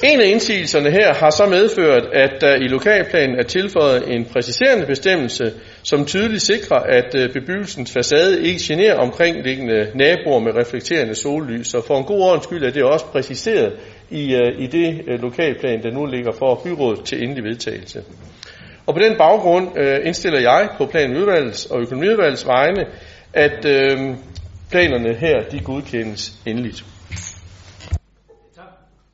[0.04, 4.86] En af indsigelserne her har så medført, at der i lokalplanen er tilføjet en præciserende
[4.86, 11.66] bestemmelse, som tydeligt sikrer, at øh, bebyggelsens facade ikke generer omkringliggende naboer med reflekterende sollys.
[11.66, 13.72] Så for en god ordens skyld er det også præciseret
[14.10, 18.02] i, øh, i det øh, lokalplan, der nu ligger for byrådet til endelig vedtagelse.
[18.86, 22.84] Og på den baggrund øh, indstiller jeg på planudvalgets og økonomiudvalgets vegne,
[23.32, 24.16] at øh,
[24.70, 26.84] planerne her, de godkendes endeligt.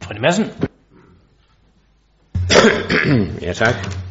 [0.03, 0.45] Fredrik Madsen.
[3.47, 4.04] ja, tak.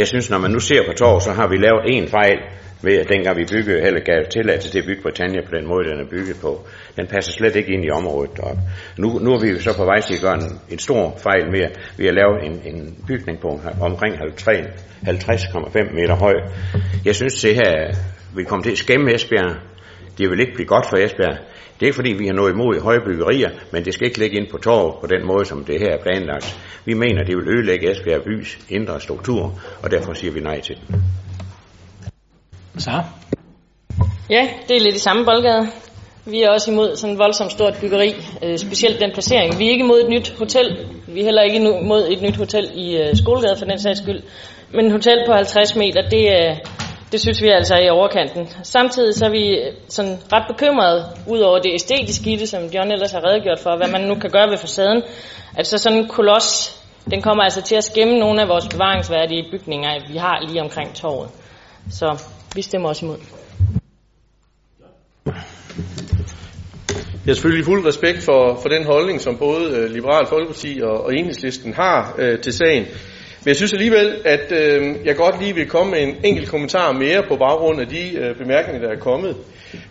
[0.00, 2.38] Jeg synes, når man nu ser på torv, så har vi lavet en fejl
[2.82, 5.84] ved, at dengang vi byggede, eller gav tilladelse til at bygge Britannia på den måde,
[5.90, 6.52] den er bygget på.
[6.96, 8.62] Den passer slet ikke ind i området deroppe.
[8.98, 11.70] Nu, nu er vi så på vej til at gøre en, en stor fejl mere.
[11.98, 13.48] vi har lavet en, en bygning på
[13.88, 16.34] omkring 50,5 meter høj.
[17.04, 17.94] Jeg synes, det her
[18.36, 19.69] vi kommer til at skæmme Esbjerg.
[20.20, 21.36] Det vil ikke blive godt for Esbjerg.
[21.74, 24.36] Det er ikke fordi, vi har noget imod høje byggerier, men det skal ikke ligge
[24.36, 26.58] ind på torvet på den måde, som det her er planlagt.
[26.84, 29.42] Vi mener, det vil ødelægge Esbjerg bys indre struktur,
[29.82, 31.02] og derfor siger vi nej til den.
[32.78, 33.02] Så.
[34.30, 35.66] Ja, det er lidt i samme boldgade.
[36.24, 39.58] Vi er også imod sådan et voldsomt stort byggeri, øh, specielt den placering.
[39.58, 40.86] Vi er ikke imod et nyt hotel.
[41.08, 44.22] Vi er heller ikke imod et nyt hotel i øh, Skolegade for den sags skyld.
[44.74, 46.56] Men et hotel på 50 meter, det, øh,
[47.12, 48.48] det synes vi altså er i overkanten.
[48.62, 52.62] Samtidig så er vi øh, sådan ret bekymrede, ud over det æstetiske i det, som
[52.74, 55.02] John ellers har redegjort for, hvad man nu kan gøre ved facaden.
[55.56, 59.90] Altså sådan en koloss, den kommer altså til at skæmme nogle af vores bevaringsværdige bygninger,
[60.12, 61.30] vi har lige omkring torvet.
[61.90, 63.18] Så vi stemmer også imod.
[67.26, 71.04] Jeg har selvfølgelig fuld respekt for, for den holdning, som både øh, Liberal Folkeparti og,
[71.04, 72.86] og Enhedslisten har øh, til sagen.
[73.44, 76.92] Men jeg synes alligevel, at øh, jeg godt lige vil komme med en enkelt kommentar
[76.92, 79.36] mere på baggrund af de øh, bemærkninger, der er kommet.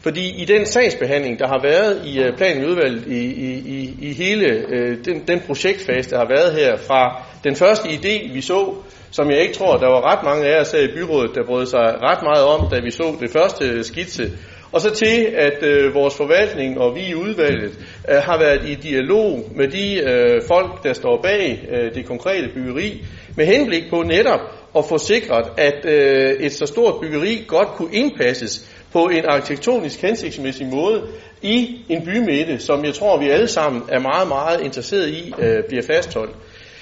[0.01, 4.13] Fordi i den sagsbehandling, der har været i øh, planen udvalget i, i, i, i
[4.13, 8.73] hele øh, den, den projektfase, der har været her fra den første idé, vi så,
[9.11, 11.65] som jeg ikke tror, der var ret mange af os her i byrådet, der brød
[11.65, 14.31] sig ret meget om, da vi så det første skitse,
[14.71, 17.71] og så til, at øh, vores forvaltning og vi i udvalget
[18.09, 22.49] øh, har været i dialog med de øh, folk, der står bag øh, det konkrete
[22.53, 23.05] byggeri,
[23.39, 24.39] med henblik på netop
[24.77, 30.01] at få sikret, at øh, et så stort byggeri godt kunne indpasses på en arkitektonisk
[30.01, 31.01] hensigtsmæssig måde
[31.41, 35.63] i en bymidte, som jeg tror, vi alle sammen er meget, meget interesseret i, øh,
[35.67, 36.35] bliver fastholdt.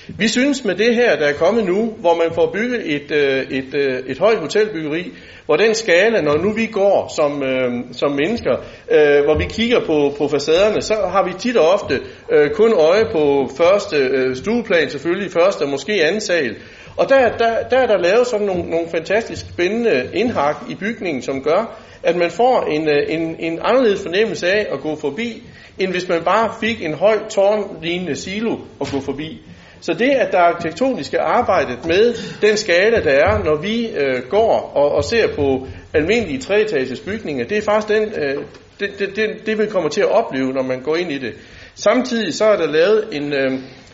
[0.07, 3.57] Vi synes med det her, der er kommet nu, hvor man får bygget et, øh,
[3.57, 5.11] et, et, et højt hotelbyggeri,
[5.45, 8.55] hvor den skala, når nu vi går som, øh, som mennesker,
[8.91, 11.99] øh, hvor vi kigger på, på facaderne, så har vi tit og ofte
[12.31, 16.55] øh, kun øje på første øh, stueplan, selvfølgelig første og måske anden sal.
[16.97, 21.21] Og der, der, der er der lavet sådan nogle, nogle fantastisk spændende indhak i bygningen,
[21.21, 25.43] som gør, at man får en, øh, en, en anderledes fornemmelse af at gå forbi,
[25.79, 29.41] end hvis man bare fik en høj tårnlignende silo at gå forbi.
[29.81, 34.23] Så det, at der er arkitektoniske arbejdet med den skala, der er, når vi øh,
[34.29, 38.43] går og, og ser på almindelige treetages bygninger, det er faktisk den, øh,
[38.79, 41.33] det, det, det, det, vi kommer til at opleve, når man går ind i det.
[41.75, 43.51] Samtidig så er der lavet en, øh,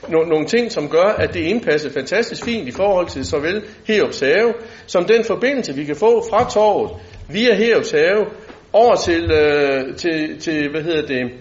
[0.10, 4.20] no, nogle ting, som gør, at det indpasser fantastisk fint i forhold til såvel Heops
[4.20, 4.54] Have,
[4.86, 6.92] som den forbindelse, vi kan få fra torvet
[7.30, 8.26] via Heops Have
[8.74, 11.32] over til, øh, til, til hvad hedder det,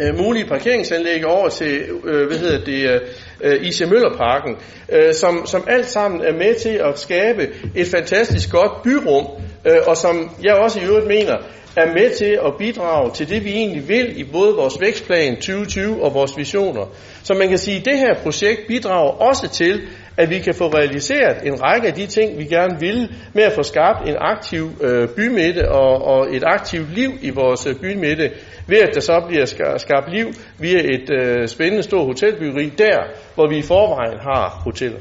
[0.00, 3.00] øh, mulige parkeringsanlæg over til, øh, hvad hedder det,
[3.40, 3.80] øh, I.C.
[3.90, 4.56] Møllerparken,
[4.92, 9.26] øh, som, som alt sammen er med til at skabe et fantastisk godt byrum,
[9.66, 11.36] øh, og som jeg også i øvrigt mener,
[11.76, 16.02] er med til at bidrage til det, vi egentlig vil i både vores vækstplan 2020
[16.02, 16.86] og vores visioner.
[17.22, 19.80] Så man kan sige, at det her projekt bidrager også til,
[20.16, 23.52] at vi kan få realiseret en række af de ting, vi gerne vil, med at
[23.52, 28.30] få skabt en aktiv øh, bymidte og, og et aktivt liv i vores øh, bymidte,
[28.66, 30.26] ved at der så bliver skabt liv
[30.58, 32.98] via et øh, spændende stort hotelbyggeri der,
[33.34, 34.98] hvor vi i forvejen har hoteller.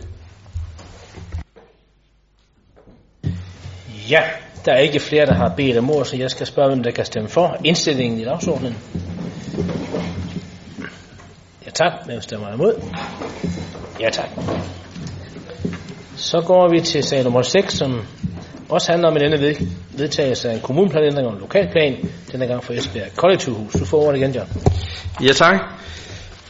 [4.10, 4.21] Ja,
[4.65, 6.91] der er ikke flere, der har bedt om ord, så jeg skal spørge, hvem der
[6.91, 8.78] kan stemme for indstillingen i dagsordenen.
[11.65, 12.82] Ja tak, hvem stemmer imod?
[14.00, 14.30] Ja tak.
[16.22, 18.02] Så går vi til sag nummer 6, som
[18.70, 19.56] også handler om en denne
[19.98, 23.74] vedtagelse af en kommuneplanændring og en lokalplan, denne gang for Esbjerg Kollektivhus.
[23.74, 24.48] Du får ordet igen, John.
[25.24, 25.56] Ja, tak.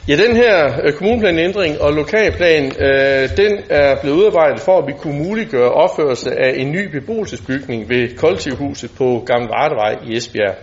[0.07, 4.93] Ja, den her øh, kommuneplanændring og lokalplan, øh, den er blevet udarbejdet for, at vi
[4.99, 10.55] kunne muliggøre opførelse af en ny beboelsesbygning ved kollektivhuset på Gamle Vardevej i Esbjerg.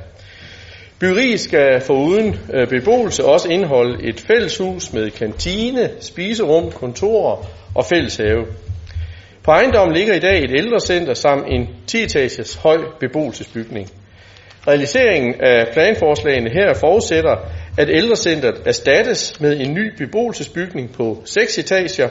[1.01, 8.47] Byggeriet skal foruden øh, beboelse også indeholde et fælleshus med kantine, spiserum, kontorer og fælleshave.
[9.49, 13.91] På ejendommen ligger i dag et ældrecenter samt en 10-etages høj beboelsesbygning.
[14.67, 17.37] Realiseringen af planforslagene her forudsætter,
[17.79, 22.09] at ældrecentret erstattes med en ny beboelsesbygning på 6 etager.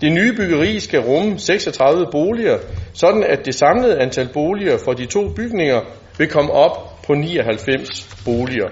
[0.00, 2.58] Det nye byggeri skal rumme 36 boliger,
[2.94, 5.80] sådan at det samlede antal boliger for de to bygninger
[6.18, 8.68] vil komme op på 99 boliger.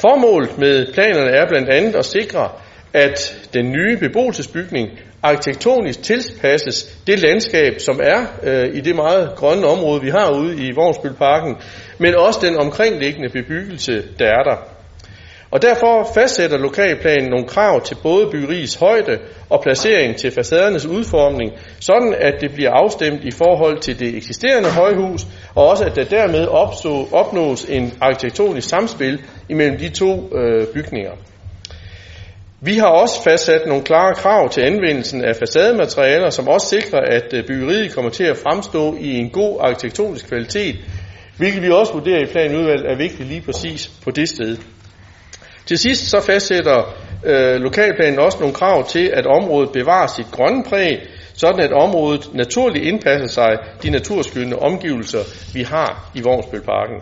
[0.00, 2.48] Formålet med planerne er blandt andet at sikre,
[2.94, 4.88] at den nye beboelsesbygning
[5.24, 10.66] arkitektonisk tilpasses det landskab, som er øh, i det meget grønne område, vi har ude
[10.66, 11.56] i Vognsbølparken,
[11.98, 14.56] men også den omkringliggende bebyggelse, der er der.
[15.50, 19.18] Og derfor fastsætter lokalplanen nogle krav til både byggeriets højde
[19.50, 24.70] og placering til facadernes udformning, sådan at det bliver afstemt i forhold til det eksisterende
[24.70, 30.66] højhus, og også at der dermed opstå, opnås en arkitektonisk samspil imellem de to øh,
[30.66, 31.12] bygninger.
[32.64, 37.34] Vi har også fastsat nogle klare krav til anvendelsen af facadematerialer, som også sikrer, at
[37.34, 40.76] øh, byggeriet kommer til at fremstå i en god arkitektonisk kvalitet,
[41.36, 44.56] hvilket vi også vurderer i planudvalget er vigtigt lige præcis på det sted.
[45.66, 50.64] Til sidst så fastsætter øh, lokalplanen også nogle krav til, at området bevarer sit grønne
[50.64, 50.98] præg,
[51.34, 57.00] sådan at området naturligt indpasser sig de naturskyldende omgivelser, vi har i Vognsbølparken.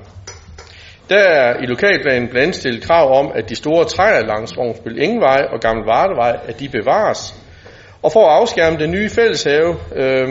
[1.12, 5.42] Der er i lokalplanen blandt stillet krav om, at de store træer langs Vognsbøl Ingevej
[5.53, 7.35] og Gammel Vardevej, at de bevares.
[8.03, 10.29] Og for at afskærme den nye fælleshave, øh,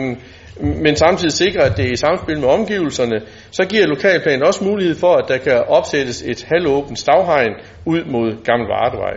[0.60, 4.96] men samtidig sikre, at det er i samspil med omgivelserne, så giver lokalplanen også mulighed
[4.96, 9.14] for, at der kan opsættes et halvåbent stavhegn ud mod Gammel Vardevej.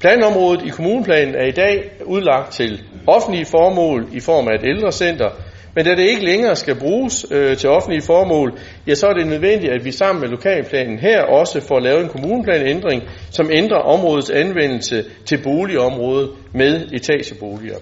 [0.00, 5.30] Planområdet i kommuneplanen er i dag udlagt til offentlige formål i form af et ældrecenter,
[5.74, 9.26] men da det ikke længere skal bruges øh, til offentlige formål, ja, så er det
[9.26, 14.30] nødvendigt, at vi sammen med lokalplanen her også får lavet en kommuneplanændring, som ændrer områdets
[14.30, 17.76] anvendelse til boligområde med etageboliger.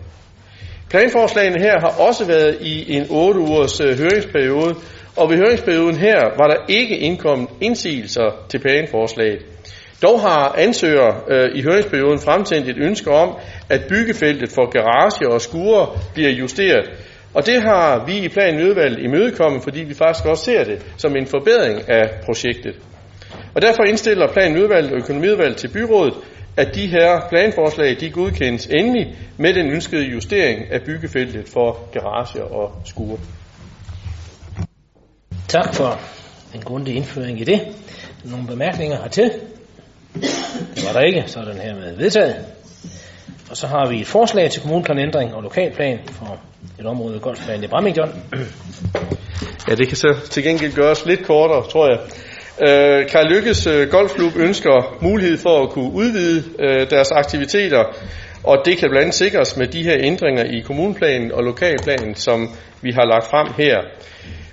[0.90, 4.74] Planforslagene her har også været i en 8 ugers øh, høringsperiode,
[5.16, 9.38] og ved høringsperioden her var der ikke indkommet indsigelser til planforslaget.
[10.02, 13.36] Dog har ansøger øh, i høringsperioden fremsendt et ønske om,
[13.68, 16.90] at byggefeltet for garage og skure bliver justeret.
[17.34, 21.26] Og det har vi i planudvalget imødekommet, fordi vi faktisk også ser det som en
[21.26, 22.74] forbedring af projektet.
[23.54, 26.14] Og derfor indstiller planudvalget og økonomiudvalget til byrådet,
[26.56, 32.42] at de her planforslag de godkendes endelig med den ønskede justering af byggefeltet for garager
[32.42, 33.18] og skure.
[35.48, 36.00] Tak for
[36.54, 37.60] en grundig indføring i det.
[38.24, 39.30] Nogle bemærkninger hertil?
[40.74, 42.36] Det var der ikke, så er den her med vedtaget.
[43.50, 46.40] Og så har vi et forslag til kommuneplanændring og lokalplan for
[46.80, 48.08] et område golfbanen i Brammington.
[49.68, 51.98] Ja, det kan så til gengæld gøres lidt kortere, tror jeg.
[52.60, 57.84] Øh, Karl Lykkes øh, Golfklub ønsker mulighed for at kunne udvide øh, deres aktiviteter,
[58.44, 62.48] og det kan blandt andet sikres med de her ændringer i kommuneplanen og lokalplanen, som
[62.82, 63.78] vi har lagt frem her.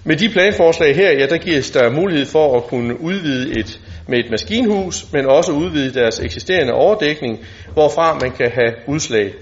[0.04, 4.20] Med de planforslag her, ja, der gives der mulighed for at kunne udvide et med
[4.20, 7.39] et maskinhus, men også udvide deres eksisterende overdækning,
[7.74, 9.34] hvorfra man kan have udslag.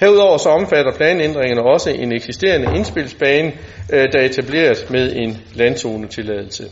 [0.00, 3.52] Herudover så omfatter planændringerne også en eksisterende indspilsbane,
[3.92, 6.64] øh, der er etableret med en landzonetilladelse.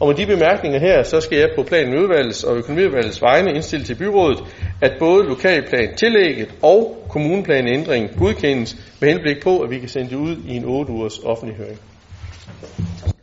[0.00, 3.84] Og med de bemærkninger her, så skal jeg på planen udvalgets og økonomiudvalgets vegne indstille
[3.84, 4.38] til byrådet,
[4.80, 10.16] at både lokalplan tillægget og kommuneplanændringen godkendes med henblik på, at vi kan sende det
[10.16, 11.78] ud i en 8 ugers offentlig høring.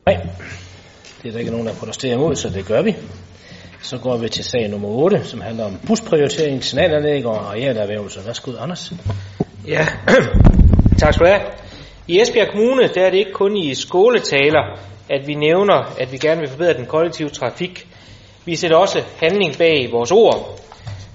[0.06, 0.28] Nej,
[1.24, 2.96] det er der ikke nogen, der protesterer imod, så det gør vi.
[3.88, 8.20] Så går vi til sag nummer 8, som handler om busprioritering, signalanlæg og arealerhvervelse.
[8.26, 8.94] Værsgo, Anders.
[9.68, 9.88] Ja,
[11.00, 11.42] tak skal du have.
[12.08, 16.18] I Esbjerg Kommune, der er det ikke kun i skoletaler, at vi nævner, at vi
[16.18, 17.88] gerne vil forbedre den kollektive trafik.
[18.46, 20.60] Vi sætter også handling bag vores ord.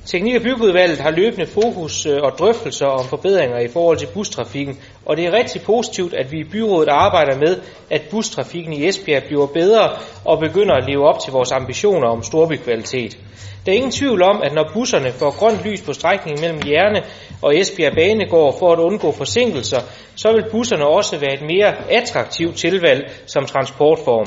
[0.07, 4.79] Teknik- og byggeudvalget har løbende fokus øh, og drøftelser om forbedringer i forhold til bustrafikken,
[5.07, 7.57] og det er rigtig positivt, at vi i byrådet arbejder med,
[7.91, 9.91] at bustrafikken i Esbjerg bliver bedre
[10.25, 13.19] og begynder at leve op til vores ambitioner om storbykvalitet.
[13.67, 17.03] Der er ingen tvivl om, at når busserne får grønt lys på strækningen mellem Jerne
[17.43, 19.81] og Esbjerg Banegård for at undgå forsinkelser,
[20.15, 24.27] så vil busserne også være et mere attraktivt tilvalg som transportform.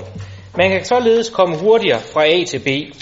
[0.57, 2.95] Man kan således komme hurtigere fra A til B.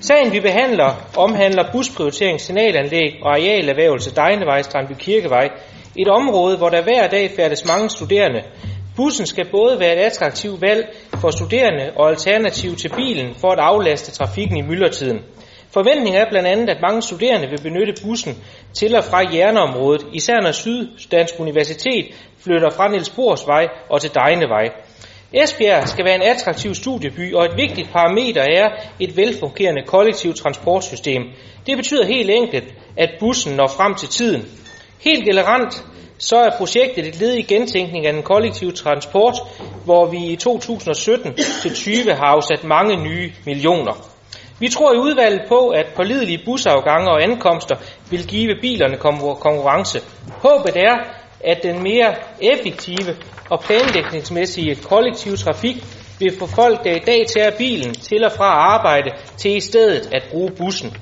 [0.00, 5.48] Sagen vi behandler omhandler busprioritering, signalanlæg og arealerhvervelse Dejnevej, Strandby Kirkevej,
[5.96, 8.42] et område, hvor der hver dag færdes mange studerende.
[8.96, 13.58] Bussen skal både være et attraktivt valg for studerende og alternativ til bilen for at
[13.58, 15.20] aflaste trafikken i myldretiden.
[15.70, 20.40] Forventningen er blandt andet, at mange studerende vil benytte bussen til og fra Hjerneområdet, især
[20.40, 22.06] når Syddansk Universitet
[22.44, 24.68] flytter fra Niels Bohrs Vej og til Dejnevej.
[25.42, 28.68] Esbjerg skal være en attraktiv studieby, og et vigtigt parameter er
[29.00, 31.22] et velfungerende kollektivt transportsystem.
[31.66, 34.42] Det betyder helt enkelt, at bussen når frem til tiden.
[35.00, 35.84] Helt generelt
[36.18, 39.34] så er projektet et led i gentænkning af den kollektive transport,
[39.84, 43.92] hvor vi i 2017-20 har afsat mange nye millioner.
[44.60, 47.76] Vi tror i udvalget på, at pålidelige busafgange og ankomster
[48.10, 48.96] vil give bilerne
[49.40, 50.00] konkurrence.
[50.42, 53.16] Håbet er, at den mere effektive
[53.50, 55.76] og planlægningsmæssige kollektive trafik
[56.18, 60.14] vil få folk, der i dag tager bilen til og fra arbejde, til i stedet
[60.14, 60.96] at bruge bussen.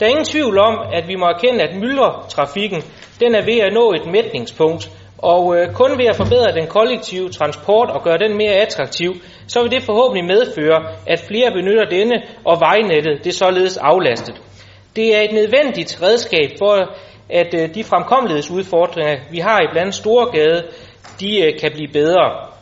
[0.00, 2.82] Der er ingen tvivl om, at vi må erkende, at myldretrafikken
[3.20, 7.28] den er ved at nå et mætningspunkt, og øh, kun ved at forbedre den kollektive
[7.28, 9.14] transport og gøre den mere attraktiv,
[9.46, 14.34] så vil det forhåbentlig medføre, at flere benytter denne, og vejnettet det således aflastet.
[14.96, 16.74] Det er et nødvendigt redskab for,
[17.34, 20.62] at øh, de fremkommelighedsudfordringer, vi har i blandt Storgade,
[21.20, 22.54] de øh, kan blive bedre.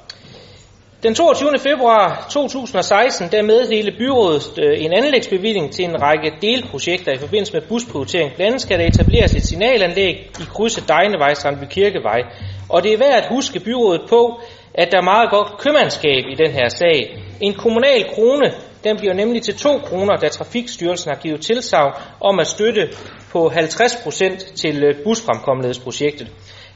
[1.02, 1.50] Den 22.
[1.58, 7.62] februar 2016 der meddelte byrådet øh, en anlægsbevilling til en række delprojekter i forbindelse med
[7.68, 8.30] busprioritering.
[8.34, 12.20] Blandt andet skal der etableres et signalanlæg i krydset Dejnevej, Strandby Kirkevej.
[12.68, 14.40] Og det er værd at huske byrådet på,
[14.74, 17.18] at der er meget godt købmandskab i den her sag.
[17.40, 18.52] En kommunal krone,
[18.84, 22.88] den bliver nemlig til 2 kroner, da Trafikstyrelsen har givet tilsag om at støtte
[23.30, 26.28] på 50% til øh, busfremkommelighedsprojektet.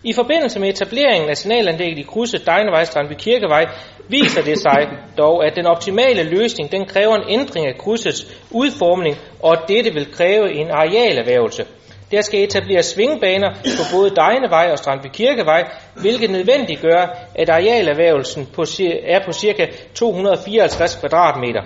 [0.04, 3.64] I forbindelse med etableringen af signalanlægget i krydset Dejnevej Strandby Kirkevej
[4.08, 4.88] viser det sig
[5.18, 9.92] dog, at den optimale løsning den kræver en ændring af krydsets udformning, og at dette
[9.94, 11.64] vil kræve en arealerhvervelse.
[12.10, 15.62] Der skal etableres svingbaner på både Dejnevej og Strandby Kirkevej,
[15.94, 18.62] hvilket nødvendiggør, at arealerhvervelsen på,
[19.04, 19.66] er på ca.
[19.94, 21.62] 254 kvadratmeter.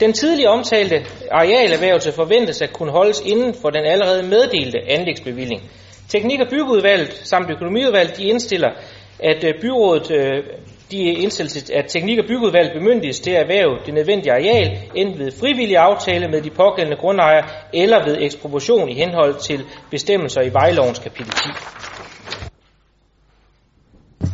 [0.00, 5.62] Den tidligere omtalte arealerhvervelse forventes at kunne holdes inden for den allerede meddelte anlægsbevilling.
[6.08, 8.70] Teknik- og byggeudvalget samt økonomiudvalget de indstiller,
[9.18, 10.44] at øh, byrådet øh,
[10.90, 15.32] de indstilles, at teknik- og byggeudvalget bemyndiges til at erhverve det nødvendige areal, enten ved
[15.40, 20.98] frivillig aftale med de pågældende grundejere, eller ved ekspropriation i henhold til bestemmelser i vejlovens
[20.98, 21.38] kapitel 10.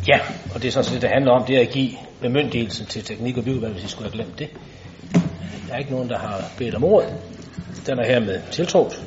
[0.07, 0.19] Ja,
[0.53, 1.91] og det er sådan set, det handler om, det er at give
[2.21, 4.49] bemyndigelsen til teknik- og byggeudvalget, hvis I skulle have glemt det.
[5.67, 7.13] Der er ikke nogen, der har bedt om ordet.
[7.87, 8.99] Den er hermed tiltrådt.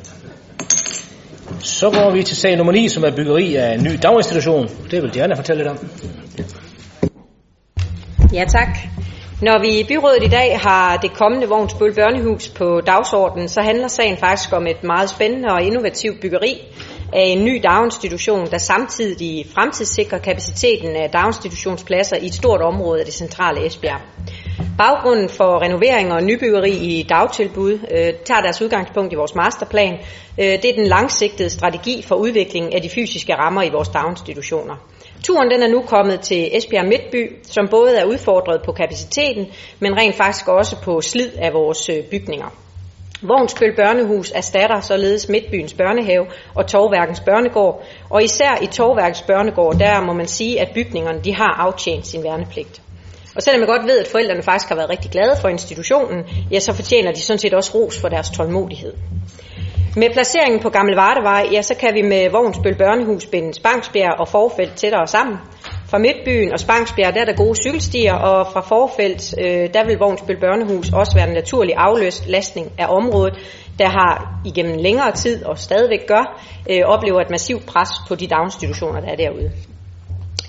[1.60, 4.68] Så går vi til sag nummer 9, som er byggeri af en ny daginstitution.
[4.90, 5.78] Det vil Diana fortælle lidt om.
[8.32, 8.68] Ja, tak.
[9.42, 13.88] Når vi i byrådet i dag har det kommende Vognsbøl Børnehus på dagsordenen, så handler
[13.88, 16.54] sagen faktisk om et meget spændende og innovativt byggeri
[17.12, 23.04] af en ny daginstitution, der samtidig fremtidssikrer kapaciteten af daginstitutionspladser i et stort område af
[23.04, 24.00] det centrale Esbjerg.
[24.78, 29.94] Baggrunden for renovering og nybyggeri i dagtilbud øh, tager deres udgangspunkt i vores masterplan.
[30.38, 34.76] Øh, det er den langsigtede strategi for udvikling af de fysiske rammer i vores daginstitutioner.
[35.24, 39.46] Turen den er nu kommet til Esbjerg Midtby, som både er udfordret på kapaciteten,
[39.78, 42.54] men rent faktisk også på slid af vores øh, bygninger.
[43.22, 50.00] Vognskøl Børnehus erstatter således Midtbyens børnehave og Torværkens børnegård, og især i Torværkens børnegård, der
[50.00, 52.82] må man sige, at bygningerne de har aftjent sin værnepligt.
[53.36, 56.58] Og selvom jeg godt ved, at forældrene faktisk har været rigtig glade for institutionen, ja,
[56.58, 58.92] så fortjener de sådan set også ros for deres tålmodighed.
[60.00, 64.28] Med placeringen på Gammel Vardevej, ja, så kan vi med Vognsbøl Børnehus binde Spangsbjerg og
[64.28, 65.36] Forfelt tættere sammen.
[65.90, 69.98] Fra Midtbyen og Spangsbjerg, der er der gode cykelstier, og fra Forfelt, øh, der vil
[69.98, 73.34] Vognsbøl Børnehus også være en naturlig afløsning af området,
[73.78, 76.24] der har igennem længere tid og stadigvæk gør,
[76.70, 79.50] øh, oplever et massivt pres på de daginstitutioner, der er derude.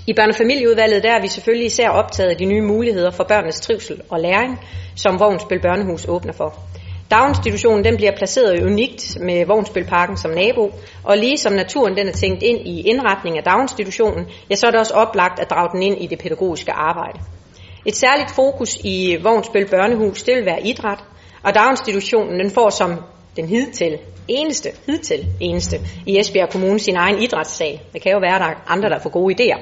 [0.06, 4.00] I børnefamilieudvalget der er vi selvfølgelig især optaget af de nye muligheder for børnenes trivsel
[4.10, 4.60] og læring,
[4.96, 6.69] som Vognsbøl Børnehus åbner for.
[7.10, 10.72] Daginstitutionen den bliver placeret unikt med Vognsbølparken som nabo,
[11.04, 14.70] og lige som naturen den er tænkt ind i indretning af daginstitutionen, ja, så er
[14.70, 17.18] det også oplagt at drage den ind i det pædagogiske arbejde.
[17.86, 20.98] Et særligt fokus i Vognsbøl Børnehus, det vil være idræt,
[21.42, 22.96] og daginstitutionen den får som
[23.36, 23.98] den hidtil
[24.28, 27.80] eneste, hidtil eneste i Esbjerg Kommune sin egen idrætssal.
[27.92, 29.58] Det kan jo være, at der er andre, der får gode idéer.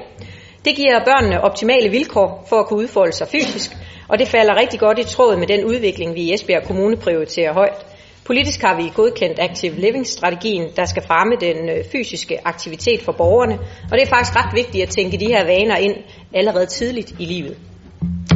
[0.65, 4.79] Det giver børnene optimale vilkår for at kunne udfolde sig fysisk, og det falder rigtig
[4.79, 7.85] godt i tråd med den udvikling, vi i Esbjerg Kommune prioriterer højt.
[8.25, 13.59] Politisk har vi godkendt Active Living-strategien, der skal fremme den øh, fysiske aktivitet for borgerne,
[13.91, 15.95] og det er faktisk ret vigtigt at tænke de her vaner ind
[16.33, 17.68] allerede tidligt i livet.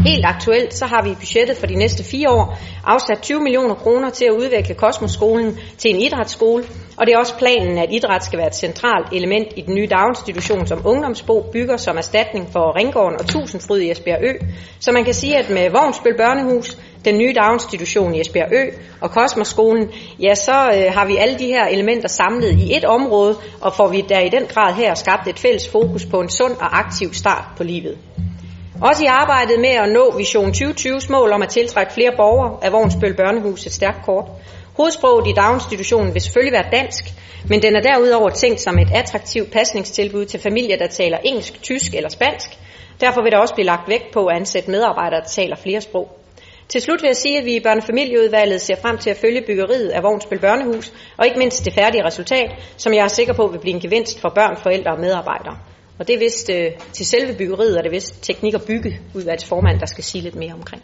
[0.06, 3.76] Helt aktuelt så har vi i budgettet for de næste fire år afsat 20 millioner
[3.76, 6.64] kroner til at udvikle Kosmoskolen til en idrætsskole,
[6.98, 9.88] og det er også planen, at idræt skal være et centralt element i den nye
[9.88, 14.34] daginstitution, som Ungdomsbo bygger som erstatning for Ringgården og Tusindfryd i Esbjerg Ø.
[14.80, 18.64] Så man kan sige, at med Vognsbøl Børnehus, den nye daginstitution i Esbjerg Ø
[19.02, 19.90] og Kosmoskolen,
[20.20, 23.88] ja, så øh, har vi alle de her elementer samlet i et område, og får
[23.88, 27.14] vi der i den grad her skabt et fælles fokus på en sund og aktiv
[27.14, 27.98] start på livet.
[28.82, 32.72] Også i arbejdet med at nå Vision 2020's mål om at tiltrække flere borgere af
[32.72, 34.26] Vognsbøl Børnehus et stærkt kort.
[34.78, 37.04] Hovedsproget i daginstitutionen vil selvfølgelig være dansk,
[37.50, 41.96] men den er derudover tænkt som et attraktivt pasningstilbud til familier, der taler engelsk, tysk
[41.96, 42.50] eller spansk.
[43.02, 46.20] Derfor vil der også blive lagt vægt på at ansætte medarbejdere, der taler flere sprog.
[46.70, 49.90] Til slut vil jeg sige, at vi i børnefamilieudvalget ser frem til at følge byggeriet
[49.90, 53.60] af Vognsbøl Børnehus, og ikke mindst det færdige resultat, som jeg er sikker på vil
[53.60, 55.58] blive en gevinst for børn, forældre og medarbejdere.
[56.00, 59.80] Og det er vist øh, til selve byggeriet, og det er vist teknik- og byggeudvalgsformand,
[59.80, 60.84] der skal sige lidt mere omkring.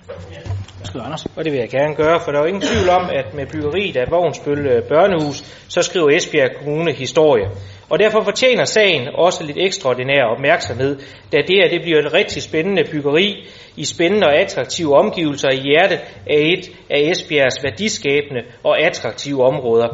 [0.84, 1.26] Skal Anders?
[1.36, 3.46] Og det vil jeg gerne gøre, for der er jo ingen tvivl om, at med
[3.46, 7.46] byggeriet af Vognsbøl øh, Børnehus, så skriver Esbjerg Kommune historie.
[7.90, 11.00] Og derfor fortjener sagen også lidt ekstraordinær opmærksomhed,
[11.32, 15.62] da det her det bliver et rigtig spændende byggeri i spændende og attraktive omgivelser i
[15.68, 19.88] hjertet af et af Esbjergs værdiskabende og attraktive områder.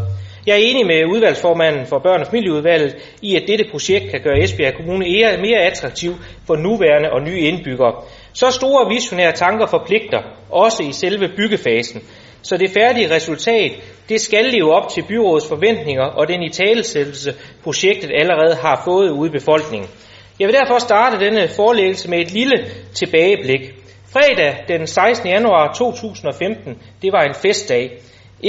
[0.45, 4.43] Jeg er enig med udvalgsformanden for børn- og familieudvalget i, at dette projekt kan gøre
[4.43, 5.05] Esbjerg Kommune
[5.41, 6.11] mere attraktiv
[6.47, 7.93] for nuværende og nye indbyggere.
[8.33, 12.01] Så store visionære tanker forpligter, også i selve byggefasen.
[12.41, 13.71] Så det færdige resultat,
[14.09, 17.33] det skal leve op til byrådets forventninger og den i talesættelse,
[17.63, 19.89] projektet allerede har fået ude i befolkningen.
[20.39, 23.61] Jeg vil derfor starte denne forelæggelse med et lille tilbageblik.
[24.13, 25.29] Fredag den 16.
[25.29, 27.91] januar 2015, det var en festdag.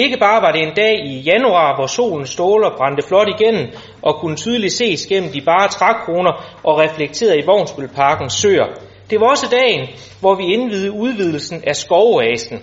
[0.04, 3.66] Ikke bare var det en dag i januar, hvor solen stråler brændte flot igennem
[4.02, 6.32] og kunne tydeligt ses gennem de bare trækroner
[6.64, 8.66] og reflekteret i Vognsbølparkens søer.
[9.10, 9.88] Det var også dagen,
[10.20, 12.62] hvor vi indvidede udvidelsen af skovoasen.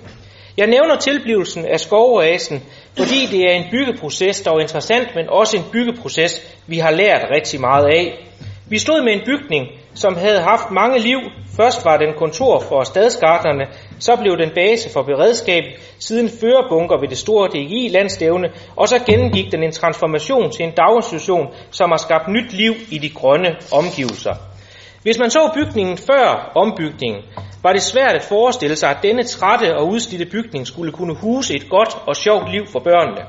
[0.58, 2.64] Jeg nævner tilblivelsen af skovoasen,
[2.98, 7.26] fordi det er en byggeproces, der er interessant, men også en byggeproces, vi har lært
[7.36, 8.28] rigtig meget af.
[8.70, 11.20] Vi stod med en bygning, som havde haft mange liv.
[11.58, 13.66] Først var den kontor for stadsgarderne,
[14.00, 15.64] så blev den base for beredskab,
[16.00, 21.48] siden førerbunker ved det store DGI-landstævne, og så gennemgik den en transformation til en daginstitution,
[21.72, 24.34] som har skabt nyt liv i de grønne omgivelser.
[25.04, 27.22] Hvis man så bygningen før ombygningen,
[27.64, 31.56] var det svært at forestille sig, at denne trætte og udslidte bygning skulle kunne huse
[31.56, 33.22] et godt og sjovt liv for børnene.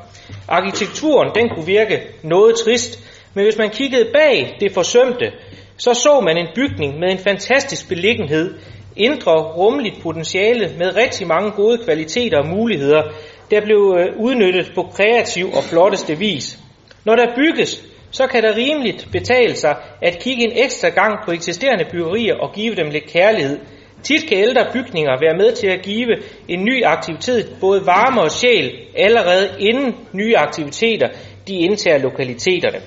[0.49, 2.99] Arkitekturen den kunne virke noget trist,
[3.35, 5.33] men hvis man kiggede bag det forsømte,
[5.77, 8.55] så så man en bygning med en fantastisk beliggenhed,
[8.97, 13.03] indre rummeligt potentiale med rigtig mange gode kvaliteter og muligheder,
[13.51, 16.59] der blev øh, udnyttet på kreativ og flotteste vis.
[17.05, 21.33] Når der bygges, så kan der rimeligt betale sig at kigge en ekstra gang på
[21.33, 23.59] eksisterende byggerier og give dem lidt kærlighed.
[24.03, 26.17] Tit kan ældre bygninger være med til at give
[26.49, 31.09] en ny aktivitet både varme og sjæl allerede inden nye aktiviteter
[31.49, 32.79] de indtager lokaliteterne.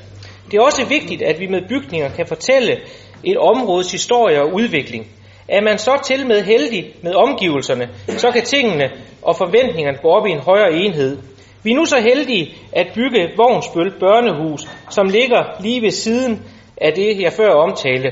[0.52, 2.78] Det er også vigtigt, at vi med bygninger kan fortælle
[3.24, 5.08] et områdes historie og udvikling.
[5.48, 8.92] Er man så til med heldig med omgivelserne, så kan tingene
[9.22, 11.18] og forventningerne gå op i en højere enhed.
[11.64, 16.42] Vi er nu så heldige at bygge Vognsbøl Børnehus, som ligger lige ved siden
[16.78, 18.10] af det, jeg før omtalte.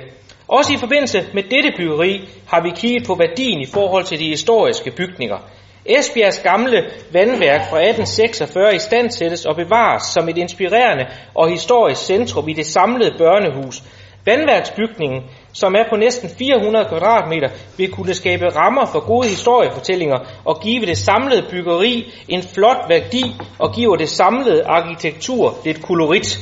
[0.48, 4.28] Også i forbindelse med dette byggeri har vi kigget på værdien i forhold til de
[4.28, 5.38] historiske bygninger.
[5.86, 6.78] Esbjergs gamle
[7.12, 11.06] vandværk fra 1846 i stand sættes og bevares som et inspirerende
[11.36, 13.84] og historisk centrum i det samlede børnehus.
[14.26, 15.22] Vandværksbygningen,
[15.54, 20.86] som er på næsten 400 kvadratmeter, vil kunne skabe rammer for gode historiefortællinger og give
[20.86, 23.24] det samlede byggeri en flot værdi
[23.60, 26.40] og giver det samlede arkitektur lidt kolorit.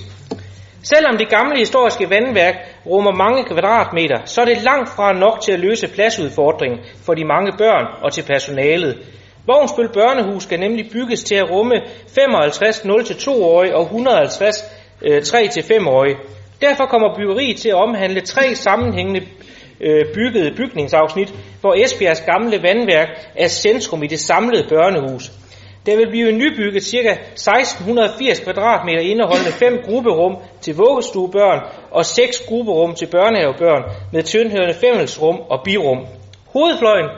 [0.83, 5.51] Selvom det gamle historiske vandværk rummer mange kvadratmeter, så er det langt fra nok til
[5.51, 8.97] at løse pladsudfordringen for de mange børn og til personalet.
[9.47, 11.75] Vognsbøl Børnehus skal nemlig bygges til at rumme
[12.15, 14.55] 55 0-2-årige og 150
[15.03, 16.15] 3-5-årige.
[16.15, 16.19] Øh,
[16.61, 19.21] Derfor kommer byggeriet til at omhandle tre sammenhængende
[19.81, 25.31] øh, byggede bygningsafsnit, hvor Esbjergs gamle vandværk er centrum i det samlede børnehus.
[25.85, 27.11] Der vil blive nybygget ca.
[27.11, 31.59] 1680 kvadratmeter indeholdende fem grupperum til vuggestuebørn
[31.91, 33.83] og seks grupperum til børnehavebørn
[34.13, 35.99] med tilhørende fællesrum og birum.
[36.53, 37.09] Hovedfløjen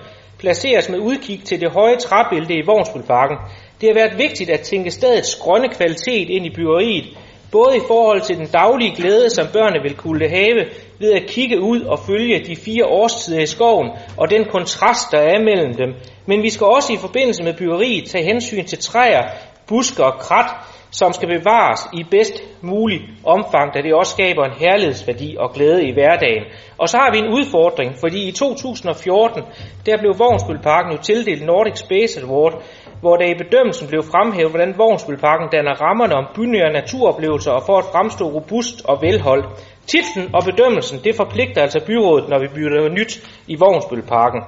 [0.45, 3.37] placeres med udkig til det høje træbælte i Vognsbølparken.
[3.81, 7.05] Det har været vigtigt at tænke stedets grønne kvalitet ind i byggeriet,
[7.51, 10.55] både i forhold til den daglige glæde, som børnene vil kunne have
[10.99, 15.17] ved at kigge ud og følge de fire årstider i skoven og den kontrast, der
[15.17, 15.89] er mellem dem.
[16.25, 19.23] Men vi skal også i forbindelse med byggeriet tage hensyn til træer,
[19.67, 20.51] buske og krat,
[20.99, 25.87] som skal bevares i bedst mulig omfang, da det også skaber en herlighedsværdi og glæde
[25.89, 26.43] i hverdagen.
[26.77, 29.43] Og så har vi en udfordring, fordi i 2014,
[29.85, 32.63] der blev Vognsbølparken jo tildelt Nordic Space Award,
[33.01, 37.77] hvor der i bedømmelsen blev fremhævet, hvordan Vognsbølparken danner rammerne om bynære naturoplevelser og for
[37.77, 39.47] at fremstå robust og velholdt.
[39.87, 43.13] Titlen og bedømmelsen, det forpligter altså byrådet, når vi bygger nyt
[43.47, 44.41] i Vognsbølparken.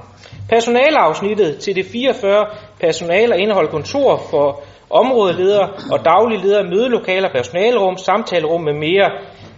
[0.49, 2.45] Personalafsnittet til det 44
[2.79, 9.11] personaler indeholder kontor for områdeledere og daglige ledere, mødelokaler, personalerum, samtalerum med mere.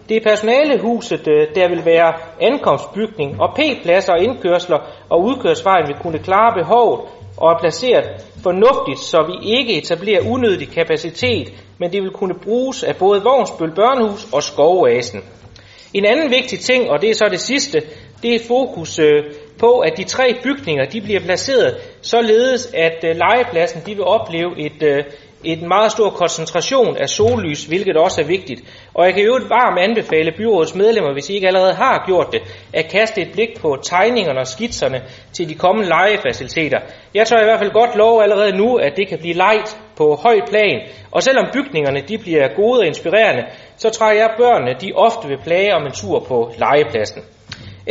[0.09, 4.77] Det er personalehuset, øh, der vil være ankomstbygning, og P-pladser og indkørsler
[5.09, 6.99] og udkørsvejen vil kunne klare behovet
[7.37, 8.05] og er placeret
[8.43, 13.71] fornuftigt, så vi ikke etablerer unødig kapacitet, men det vil kunne bruges af både Vognsbøl
[13.75, 15.21] Børnehus og Skovasen.
[15.93, 17.81] En anden vigtig ting, og det er så det sidste,
[18.21, 19.23] det er fokus øh,
[19.59, 24.59] på, at de tre bygninger de bliver placeret således, at øh, legepladsen de vil opleve
[24.59, 25.03] et, øh,
[25.43, 28.61] et meget stor koncentration af sollys, hvilket også er vigtigt.
[28.93, 32.41] Og jeg kan jo varmt anbefale byrådets medlemmer, hvis I ikke allerede har gjort det,
[32.73, 35.01] at kaste et blik på tegningerne og skitserne
[35.33, 36.79] til de kommende legefaciliteter.
[37.13, 40.19] Jeg tør i hvert fald godt love allerede nu, at det kan blive lejt på
[40.23, 40.81] høj plan.
[41.11, 43.43] Og selvom bygningerne de bliver gode og inspirerende,
[43.77, 47.21] så tror jeg, at børnene de ofte vil plage om en tur på legepladsen.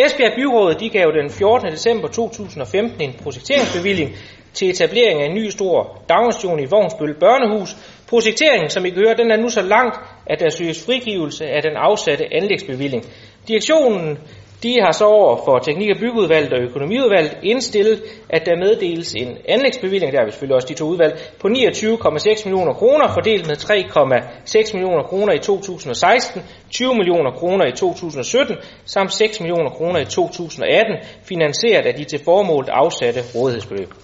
[0.05, 1.72] Esbjerg Byråd de gav den 14.
[1.72, 4.11] december 2015 en projekteringsbevilling
[4.55, 7.76] til etablering af en ny stor daginstitution i Vognsbøl Børnehus.
[8.09, 9.96] Projekteringen, som I kan høre, den er nu så langt,
[10.26, 13.05] at der søges frigivelse af den afsatte anlægsbevilling.
[13.49, 14.18] Direktionen
[14.62, 19.36] de har så over for Teknik- og Byggeudvalget og Økonomiudvalget indstillet, at der meddeles en
[19.48, 24.74] anlægsbevilling, der er selvfølgelig også de to udvalg, på 29,6 millioner kroner, fordelt med 3,6
[24.74, 30.96] millioner kroner i 2016, 20 millioner kroner i 2017, samt 6 millioner kroner i 2018,
[31.22, 33.94] finansieret af de til formålet afsatte rådighedsbeløb.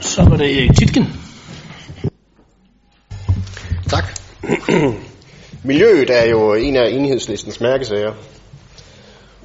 [0.00, 1.31] Så var det Erik Titken.
[3.92, 4.04] Tak.
[5.64, 8.12] Miljøet er jo en af enhedslistens mærkesager.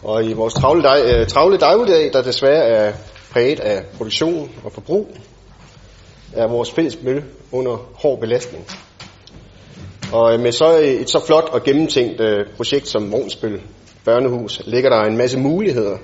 [0.04, 2.94] Og i vores travle, dag, øh, travle dagligdag, der desværre er
[3.32, 5.16] præget af produktion og forbrug,
[6.34, 7.22] er vores fælles miljø
[7.52, 8.66] under hård belastning.
[10.14, 13.62] Og øh, med så øh, et så flot og gennemtænkt øh, projekt som Vognsbøl
[14.06, 15.98] Børnehus, ligger der en masse muligheder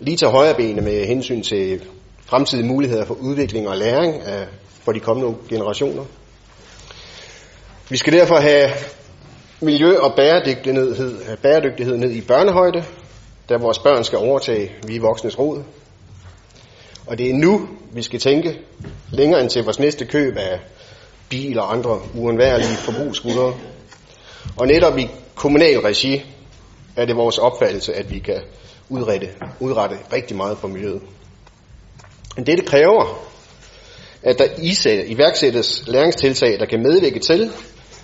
[0.00, 1.80] lige til højre benet med hensyn til
[2.26, 4.46] fremtidige muligheder for udvikling og læring af,
[4.84, 6.04] for de kommende generationer.
[7.90, 8.70] Vi skal derfor have
[9.60, 12.84] miljø og bæredygtighed, bæredygtighed ned i børnehøjde,
[13.48, 15.62] da vores børn skal overtage vi voksnes rod.
[17.06, 18.58] Og det er nu, vi skal tænke
[19.10, 20.60] længere end til vores næste køb af
[21.28, 23.52] bil og andre uundværlige forbrugsgutter.
[24.56, 26.22] Og netop i kommunal regi
[26.96, 28.40] er det vores opfattelse, at vi kan
[28.88, 29.28] udrette,
[29.60, 31.02] udrette rigtig meget på miljøet.
[32.36, 33.26] Men dette kræver,
[34.22, 34.46] at der
[35.06, 37.52] iværksættes læringstiltag, der kan medvirke til,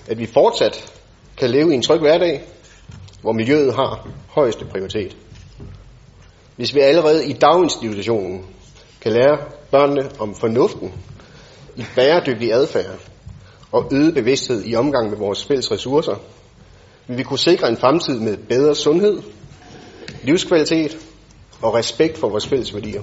[0.09, 0.93] at vi fortsat
[1.37, 2.43] kan leve i en tryg hverdag,
[3.23, 5.17] hvor miljøet har højeste prioritet.
[6.57, 8.47] Hvis vi allerede i daginstitutionen
[9.01, 9.39] kan lære
[9.71, 10.93] børnene om fornuften
[11.77, 12.99] i bæredygtig adfærd
[13.73, 16.15] og øget bevidsthed i omgang med vores fælles ressourcer,
[17.07, 19.23] vil vi kunne sikre en fremtid med bedre sundhed,
[20.23, 20.99] livskvalitet
[21.63, 23.03] og respekt for vores fælles værdier.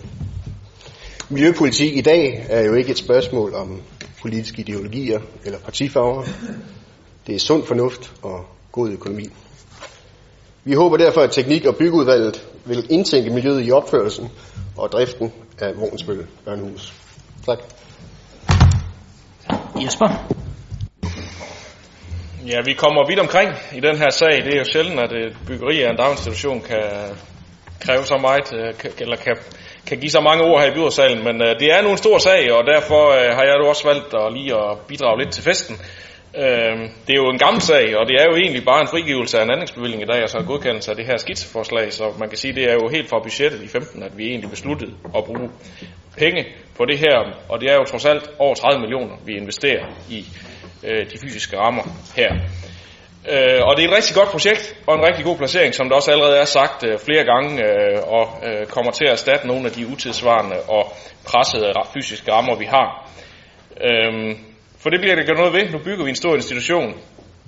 [1.29, 3.81] Miljøpolitik i dag er jo ikke et spørgsmål om
[4.21, 6.23] politiske ideologier eller partifarver.
[7.27, 9.25] Det er sund fornuft og god økonomi.
[10.63, 14.31] Vi håber derfor, at Teknik- og Byggeudvalget vil indtænke miljøet i opførelsen
[14.77, 16.93] og driften af Vognsbøl Børnehus.
[17.45, 17.59] Tak.
[19.83, 20.07] Jesper?
[22.47, 24.45] Ja, vi kommer vidt omkring i den her sag.
[24.45, 26.83] Det er jo sjældent, at et byggeri af en daginstitution kan
[27.79, 29.35] kræve så meget, øh, eller kan,
[29.87, 32.17] kan give så mange ord her i byrådssalen, men uh, det er nu en stor
[32.17, 33.01] sag, og derfor
[33.35, 35.75] har jeg jo også valgt at lige at bidrage lidt til festen.
[36.37, 36.75] Øh,
[37.07, 39.43] det er jo en gammel sag, og det er jo egentlig bare en frigivelse af
[39.43, 42.37] en anlægsbevilling i dag, og så en godkendelse af det her skitseforslag, så man kan
[42.37, 45.49] sige, det er jo helt fra budgettet i 15, at vi egentlig besluttede at bruge
[46.17, 46.45] penge
[46.77, 47.17] på det her,
[47.49, 50.25] og det er jo trods alt over 30 millioner, vi investerer i
[50.83, 51.83] øh, de fysiske rammer
[52.15, 52.31] her.
[53.31, 55.95] Øh, og det er et rigtig godt projekt og en rigtig god placering, som der
[55.95, 59.65] også allerede er sagt øh, flere gange, øh, og øh, kommer til at erstatte nogle
[59.65, 60.93] af de utidsvarende og
[61.27, 63.09] pressede fysiske rammer, vi har.
[63.81, 64.35] Øh,
[64.83, 65.65] for det bliver det gjort noget ved.
[65.69, 66.93] Nu bygger vi en stor institution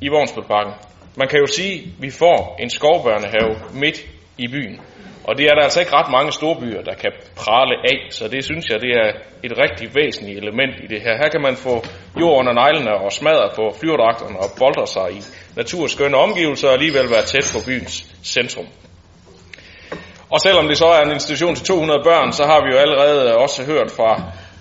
[0.01, 0.73] i Vognsbølparken.
[1.17, 3.97] Man kan jo sige, at vi får en skovbørnehave midt
[4.38, 4.79] i byen.
[5.27, 7.11] Og det er der altså ikke ret mange storbyer, der kan
[7.43, 9.09] prale af, så det synes jeg, det er
[9.43, 11.13] et rigtig væsentligt element i det her.
[11.21, 11.75] Her kan man få
[12.19, 15.21] jord under neglene og smadre på flyverdragterne og boldre sig i
[15.55, 18.67] naturskønne omgivelser og alligevel være tæt på byens centrum.
[20.29, 23.38] Og selvom det så er en institution til 200 børn, så har vi jo allerede
[23.38, 24.11] også hørt fra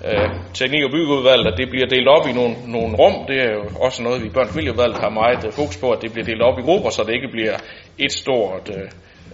[0.08, 3.26] øh, teknik- og byggeudvalget, at det bliver delt op i nogle, nogle rum.
[3.28, 6.02] Det er jo også noget, vi i børn- og har meget øh, fokus på, at
[6.02, 7.56] det bliver delt op i grupper, så det ikke bliver
[7.98, 8.88] et stort øh,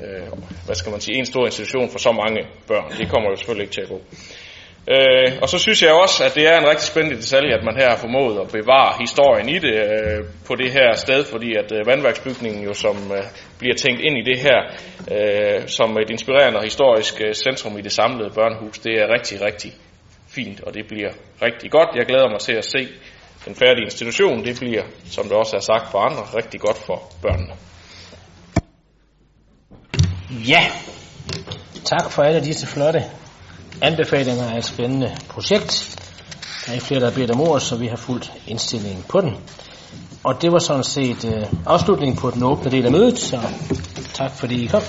[0.04, 0.28] øh,
[0.66, 2.90] hvad skal man sige, en stor institution for så mange børn.
[2.98, 4.00] Det kommer jo selvfølgelig ikke til at gå.
[4.94, 7.76] Øh, og så synes jeg også, at det er en rigtig spændende detalje, at man
[7.80, 11.72] her har formået at bevare historien i det øh, på det her sted, fordi at
[11.72, 13.22] øh, vandværksbygningen jo som øh,
[13.58, 14.58] bliver tænkt ind i det her
[15.14, 19.40] øh, som et inspirerende og historisk øh, centrum i det samlede børnehus, det er rigtig,
[19.40, 19.72] rigtig
[20.30, 21.10] fint, og det bliver
[21.42, 21.88] rigtig godt.
[21.94, 22.88] Jeg glæder mig til at se
[23.44, 24.44] den færdige institution.
[24.44, 27.54] Det bliver, som det også er sagt for andre, rigtig godt for børnene.
[30.48, 30.66] Ja,
[31.84, 33.04] tak for alle disse flotte
[33.82, 35.96] anbefalinger af et spændende projekt.
[36.66, 39.20] Der er ikke flere, der har bedt om ord, så vi har fuldt indstillingen på
[39.20, 39.36] den.
[40.24, 43.40] Og det var sådan set øh, afslutningen på den åbne del af mødet, så
[44.14, 44.82] tak fordi I kom.